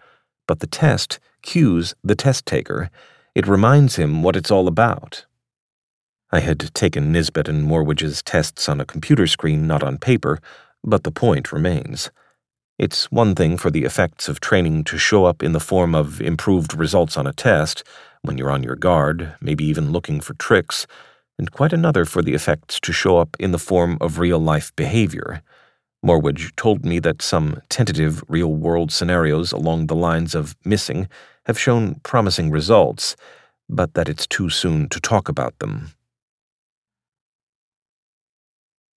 but 0.46 0.60
the 0.60 0.66
test 0.66 1.18
cues 1.42 1.94
the 2.02 2.14
test 2.14 2.46
taker. 2.46 2.90
It 3.34 3.46
reminds 3.46 3.96
him 3.96 4.22
what 4.22 4.36
it's 4.36 4.50
all 4.50 4.68
about. 4.68 5.26
I 6.32 6.40
had 6.40 6.74
taken 6.74 7.12
Nisbett 7.12 7.48
and 7.48 7.64
Morewedge's 7.64 8.22
tests 8.22 8.68
on 8.68 8.80
a 8.80 8.84
computer 8.84 9.26
screen, 9.26 9.66
not 9.66 9.82
on 9.82 9.98
paper, 9.98 10.40
but 10.82 11.04
the 11.04 11.12
point 11.12 11.52
remains. 11.52 12.10
It's 12.78 13.10
one 13.10 13.34
thing 13.34 13.56
for 13.56 13.70
the 13.70 13.84
effects 13.84 14.28
of 14.28 14.40
training 14.40 14.84
to 14.84 14.98
show 14.98 15.24
up 15.24 15.42
in 15.42 15.52
the 15.52 15.60
form 15.60 15.94
of 15.94 16.20
improved 16.20 16.74
results 16.74 17.16
on 17.16 17.26
a 17.26 17.32
test, 17.32 17.82
when 18.26 18.36
you're 18.38 18.50
on 18.50 18.62
your 18.62 18.76
guard, 18.76 19.34
maybe 19.40 19.64
even 19.64 19.92
looking 19.92 20.20
for 20.20 20.34
tricks, 20.34 20.86
and 21.38 21.52
quite 21.52 21.72
another 21.72 22.04
for 22.04 22.22
the 22.22 22.34
effects 22.34 22.80
to 22.80 22.92
show 22.92 23.18
up 23.18 23.36
in 23.38 23.52
the 23.52 23.58
form 23.58 23.96
of 24.00 24.18
real 24.18 24.38
life 24.38 24.74
behavior. 24.76 25.42
Morewedge 26.04 26.54
told 26.56 26.84
me 26.84 26.98
that 27.00 27.22
some 27.22 27.60
tentative 27.68 28.22
real 28.28 28.52
world 28.54 28.92
scenarios 28.92 29.52
along 29.52 29.86
the 29.86 29.94
lines 29.94 30.34
of 30.34 30.56
missing 30.64 31.08
have 31.46 31.58
shown 31.58 31.96
promising 32.02 32.50
results, 32.50 33.16
but 33.68 33.94
that 33.94 34.08
it's 34.08 34.26
too 34.26 34.50
soon 34.50 34.88
to 34.88 35.00
talk 35.00 35.28
about 35.28 35.58
them. 35.58 35.92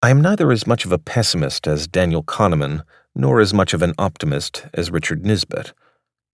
I 0.02 0.10
am 0.10 0.20
neither 0.20 0.50
as 0.50 0.66
much 0.66 0.84
of 0.84 0.92
a 0.92 0.98
pessimist 0.98 1.66
as 1.66 1.86
Daniel 1.86 2.22
Kahneman, 2.22 2.82
nor 3.14 3.40
as 3.40 3.52
much 3.52 3.74
of 3.74 3.82
an 3.82 3.94
optimist 3.98 4.66
as 4.72 4.90
Richard 4.90 5.24
Nisbett. 5.24 5.72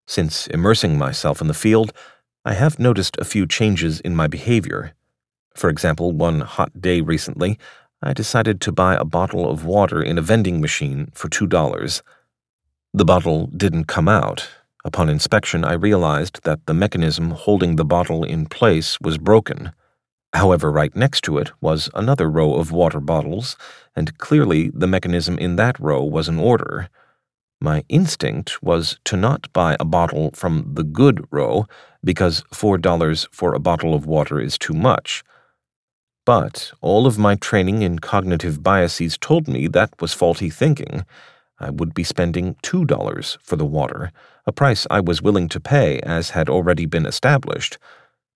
Since 0.06 0.46
immersing 0.48 0.96
myself 0.96 1.40
in 1.40 1.48
the 1.48 1.54
field, 1.54 1.92
I 2.46 2.52
have 2.52 2.78
noticed 2.78 3.16
a 3.18 3.24
few 3.24 3.44
changes 3.44 3.98
in 3.98 4.14
my 4.14 4.28
behavior. 4.28 4.92
For 5.56 5.68
example, 5.68 6.12
one 6.12 6.42
hot 6.42 6.80
day 6.80 7.00
recently, 7.00 7.58
I 8.00 8.12
decided 8.12 8.60
to 8.60 8.70
buy 8.70 8.94
a 8.94 9.04
bottle 9.04 9.50
of 9.50 9.64
water 9.64 10.00
in 10.00 10.16
a 10.16 10.22
vending 10.22 10.60
machine 10.60 11.10
for 11.12 11.28
$2. 11.28 12.02
The 12.94 13.04
bottle 13.04 13.48
didn't 13.48 13.86
come 13.86 14.06
out. 14.06 14.48
Upon 14.84 15.08
inspection, 15.08 15.64
I 15.64 15.72
realized 15.72 16.44
that 16.44 16.64
the 16.66 16.72
mechanism 16.72 17.32
holding 17.32 17.74
the 17.74 17.84
bottle 17.84 18.22
in 18.22 18.46
place 18.46 19.00
was 19.00 19.18
broken. 19.18 19.72
However, 20.32 20.70
right 20.70 20.94
next 20.94 21.22
to 21.22 21.38
it 21.38 21.50
was 21.60 21.90
another 21.94 22.30
row 22.30 22.54
of 22.54 22.70
water 22.70 23.00
bottles, 23.00 23.56
and 23.96 24.18
clearly 24.18 24.70
the 24.72 24.86
mechanism 24.86 25.36
in 25.36 25.56
that 25.56 25.80
row 25.80 26.04
was 26.04 26.28
in 26.28 26.38
order. 26.38 26.90
My 27.60 27.84
instinct 27.88 28.62
was 28.62 29.00
to 29.06 29.16
not 29.16 29.52
buy 29.52 29.76
a 29.80 29.84
bottle 29.84 30.30
from 30.34 30.74
the 30.74 30.84
good 30.84 31.24
row 31.32 31.66
because 32.06 32.44
$4 32.54 33.28
for 33.32 33.52
a 33.52 33.58
bottle 33.58 33.92
of 33.92 34.06
water 34.06 34.40
is 34.40 34.56
too 34.56 34.72
much. 34.72 35.24
But 36.24 36.72
all 36.80 37.06
of 37.06 37.18
my 37.18 37.34
training 37.34 37.82
in 37.82 37.98
cognitive 37.98 38.62
biases 38.62 39.18
told 39.18 39.48
me 39.48 39.66
that 39.66 40.00
was 40.00 40.14
faulty 40.14 40.48
thinking. 40.48 41.04
I 41.58 41.70
would 41.70 41.94
be 41.94 42.04
spending 42.04 42.54
$2 42.62 43.38
for 43.42 43.56
the 43.56 43.66
water, 43.66 44.12
a 44.46 44.52
price 44.52 44.86
I 44.88 45.00
was 45.00 45.20
willing 45.20 45.48
to 45.48 45.60
pay 45.60 45.98
as 46.00 46.30
had 46.30 46.48
already 46.48 46.86
been 46.86 47.06
established. 47.06 47.76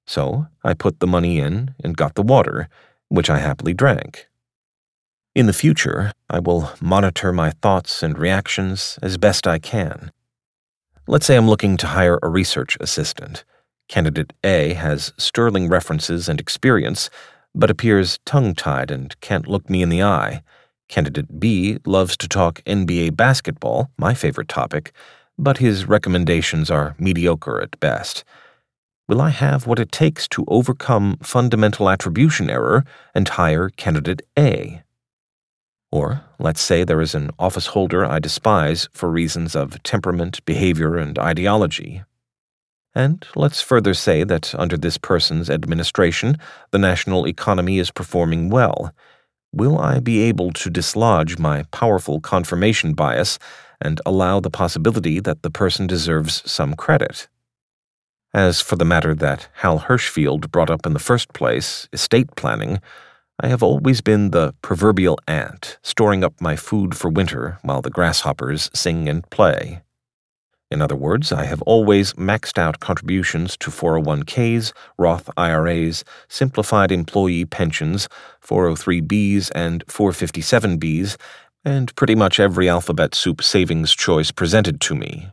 So 0.04 0.48
I 0.64 0.74
put 0.74 0.98
the 0.98 1.06
money 1.06 1.38
in 1.38 1.74
and 1.84 1.96
got 1.96 2.16
the 2.16 2.22
water, 2.22 2.68
which 3.08 3.30
I 3.30 3.38
happily 3.38 3.74
drank. 3.74 4.26
In 5.36 5.46
the 5.46 5.52
future, 5.52 6.10
I 6.28 6.40
will 6.40 6.72
monitor 6.80 7.32
my 7.32 7.50
thoughts 7.50 8.02
and 8.02 8.18
reactions 8.18 8.98
as 9.00 9.16
best 9.16 9.46
I 9.46 9.60
can. 9.60 10.10
Let's 11.06 11.26
say 11.26 11.36
I'm 11.36 11.48
looking 11.48 11.76
to 11.78 11.86
hire 11.88 12.18
a 12.20 12.28
research 12.28 12.76
assistant. 12.80 13.44
Candidate 13.90 14.32
A 14.44 14.74
has 14.74 15.12
sterling 15.18 15.68
references 15.68 16.28
and 16.28 16.38
experience, 16.38 17.10
but 17.56 17.72
appears 17.72 18.20
tongue 18.24 18.54
tied 18.54 18.88
and 18.88 19.20
can't 19.20 19.48
look 19.48 19.68
me 19.68 19.82
in 19.82 19.88
the 19.88 20.00
eye. 20.00 20.44
Candidate 20.88 21.40
B 21.40 21.78
loves 21.84 22.16
to 22.18 22.28
talk 22.28 22.62
NBA 22.66 23.16
basketball, 23.16 23.90
my 23.98 24.14
favorite 24.14 24.46
topic, 24.46 24.92
but 25.36 25.58
his 25.58 25.88
recommendations 25.88 26.70
are 26.70 26.94
mediocre 27.00 27.60
at 27.60 27.80
best. 27.80 28.22
Will 29.08 29.20
I 29.20 29.30
have 29.30 29.66
what 29.66 29.80
it 29.80 29.90
takes 29.90 30.28
to 30.28 30.44
overcome 30.46 31.16
fundamental 31.20 31.90
attribution 31.90 32.48
error 32.48 32.84
and 33.12 33.28
hire 33.28 33.70
candidate 33.70 34.22
A? 34.38 34.84
Or 35.90 36.22
let's 36.38 36.60
say 36.60 36.84
there 36.84 37.00
is 37.00 37.16
an 37.16 37.32
office 37.40 37.66
holder 37.66 38.06
I 38.06 38.20
despise 38.20 38.88
for 38.92 39.10
reasons 39.10 39.56
of 39.56 39.82
temperament, 39.82 40.44
behavior, 40.44 40.96
and 40.96 41.18
ideology. 41.18 42.04
And 42.94 43.24
let's 43.36 43.62
further 43.62 43.94
say 43.94 44.24
that 44.24 44.54
under 44.54 44.76
this 44.76 44.98
person's 44.98 45.48
administration, 45.48 46.38
the 46.70 46.78
national 46.78 47.26
economy 47.26 47.78
is 47.78 47.90
performing 47.90 48.50
well. 48.50 48.92
Will 49.52 49.78
I 49.78 50.00
be 50.00 50.22
able 50.22 50.52
to 50.52 50.70
dislodge 50.70 51.38
my 51.38 51.64
powerful 51.70 52.20
confirmation 52.20 52.94
bias 52.94 53.38
and 53.80 54.00
allow 54.04 54.40
the 54.40 54.50
possibility 54.50 55.20
that 55.20 55.42
the 55.42 55.50
person 55.50 55.86
deserves 55.86 56.42
some 56.50 56.74
credit? 56.74 57.28
As 58.32 58.60
for 58.60 58.76
the 58.76 58.84
matter 58.84 59.14
that 59.14 59.48
Hal 59.54 59.80
Hershfield 59.80 60.50
brought 60.50 60.70
up 60.70 60.86
in 60.86 60.92
the 60.92 61.00
first 61.00 61.32
place, 61.32 61.88
estate 61.92 62.36
planning, 62.36 62.80
I 63.40 63.48
have 63.48 63.62
always 63.62 64.00
been 64.00 64.30
the 64.30 64.54
proverbial 64.62 65.18
ant, 65.26 65.78
storing 65.82 66.22
up 66.22 66.40
my 66.40 66.56
food 66.56 66.96
for 66.96 67.08
winter 67.08 67.58
while 67.62 67.82
the 67.82 67.90
grasshoppers 67.90 68.70
sing 68.72 69.08
and 69.08 69.28
play. 69.30 69.80
In 70.70 70.80
other 70.80 70.94
words, 70.94 71.32
I 71.32 71.44
have 71.44 71.62
always 71.62 72.12
maxed 72.12 72.56
out 72.56 72.78
contributions 72.78 73.56
to 73.56 73.70
401ks, 73.70 74.72
Roth 74.98 75.28
IRAs, 75.36 76.04
simplified 76.28 76.92
employee 76.92 77.44
pensions, 77.44 78.08
403bs, 78.40 79.50
and 79.54 79.84
457bs, 79.86 81.16
and 81.64 81.94
pretty 81.96 82.14
much 82.14 82.38
every 82.38 82.68
alphabet 82.68 83.16
soup 83.16 83.42
savings 83.42 83.92
choice 83.94 84.30
presented 84.30 84.80
to 84.82 84.94
me. 84.94 85.30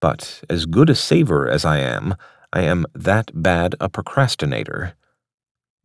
But 0.00 0.42
as 0.50 0.66
good 0.66 0.90
a 0.90 0.94
saver 0.94 1.48
as 1.48 1.64
I 1.64 1.78
am, 1.78 2.16
I 2.52 2.62
am 2.62 2.84
that 2.94 3.30
bad 3.34 3.76
a 3.80 3.88
procrastinator. 3.88 4.94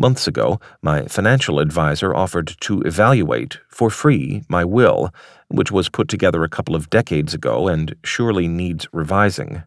Months 0.04 0.28
ago, 0.28 0.60
my 0.82 1.06
financial 1.06 1.60
advisor 1.60 2.14
offered 2.14 2.58
to 2.60 2.82
evaluate, 2.82 3.60
for 3.70 3.90
free, 3.90 4.44
my 4.50 4.66
will, 4.66 5.14
which 5.48 5.72
was 5.72 5.88
put 5.88 6.10
together 6.10 6.44
a 6.44 6.50
couple 6.50 6.76
of 6.76 6.90
decades 6.90 7.34
ago 7.34 7.70
and 7.70 7.96
surely 8.04 8.50
needs 8.50 8.86
revising. 8.92 9.64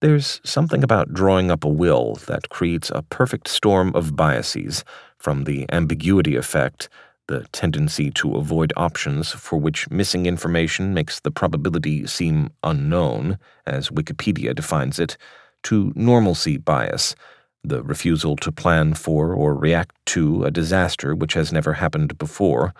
There's 0.00 0.40
something 0.42 0.82
about 0.82 1.14
drawing 1.14 1.48
up 1.48 1.62
a 1.62 1.68
will 1.68 2.16
that 2.26 2.48
creates 2.48 2.90
a 2.92 3.02
perfect 3.02 3.46
storm 3.46 3.94
of 3.94 4.16
biases, 4.16 4.82
from 5.16 5.44
the 5.44 5.64
ambiguity 5.70 6.34
effect, 6.34 6.88
the 7.28 7.46
tendency 7.52 8.10
to 8.10 8.34
avoid 8.34 8.72
options 8.76 9.30
for 9.30 9.60
which 9.60 9.88
missing 9.90 10.26
information 10.26 10.92
makes 10.92 11.20
the 11.20 11.30
probability 11.30 12.04
seem 12.04 12.50
unknown, 12.64 13.38
as 13.64 13.90
Wikipedia 13.90 14.56
defines 14.56 14.98
it, 14.98 15.16
to 15.62 15.92
normalcy 15.94 16.56
bias 16.56 17.14
the 17.62 17.82
refusal 17.82 18.36
to 18.36 18.52
plan 18.52 18.94
for 18.94 19.32
or 19.32 19.54
react 19.54 19.94
to 20.06 20.44
a 20.44 20.50
disaster 20.50 21.14
which 21.14 21.34
has 21.34 21.52
never 21.52 21.74
happened 21.74 22.16
before, 22.18 22.74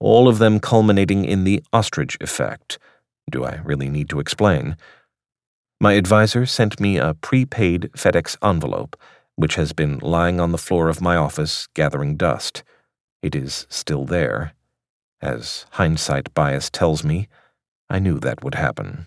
all 0.00 0.28
of 0.28 0.38
them 0.38 0.60
culminating 0.60 1.24
in 1.24 1.44
the 1.44 1.62
ostrich 1.72 2.16
effect. 2.20 2.78
Do 3.30 3.44
I 3.44 3.60
really 3.64 3.88
need 3.88 4.08
to 4.10 4.20
explain? 4.20 4.76
My 5.80 5.94
advisor 5.94 6.46
sent 6.46 6.80
me 6.80 6.98
a 6.98 7.14
prepaid 7.14 7.90
FedEx 7.96 8.36
envelope, 8.42 8.96
which 9.36 9.56
has 9.56 9.72
been 9.72 9.98
lying 9.98 10.40
on 10.40 10.52
the 10.52 10.58
floor 10.58 10.88
of 10.88 11.00
my 11.00 11.16
office 11.16 11.68
gathering 11.74 12.16
dust. 12.16 12.62
It 13.22 13.34
is 13.34 13.66
still 13.68 14.04
there. 14.04 14.52
As 15.20 15.66
hindsight 15.72 16.32
bias 16.34 16.70
tells 16.70 17.02
me, 17.02 17.28
I 17.90 17.98
knew 17.98 18.18
that 18.20 18.44
would 18.44 18.54
happen. 18.54 19.06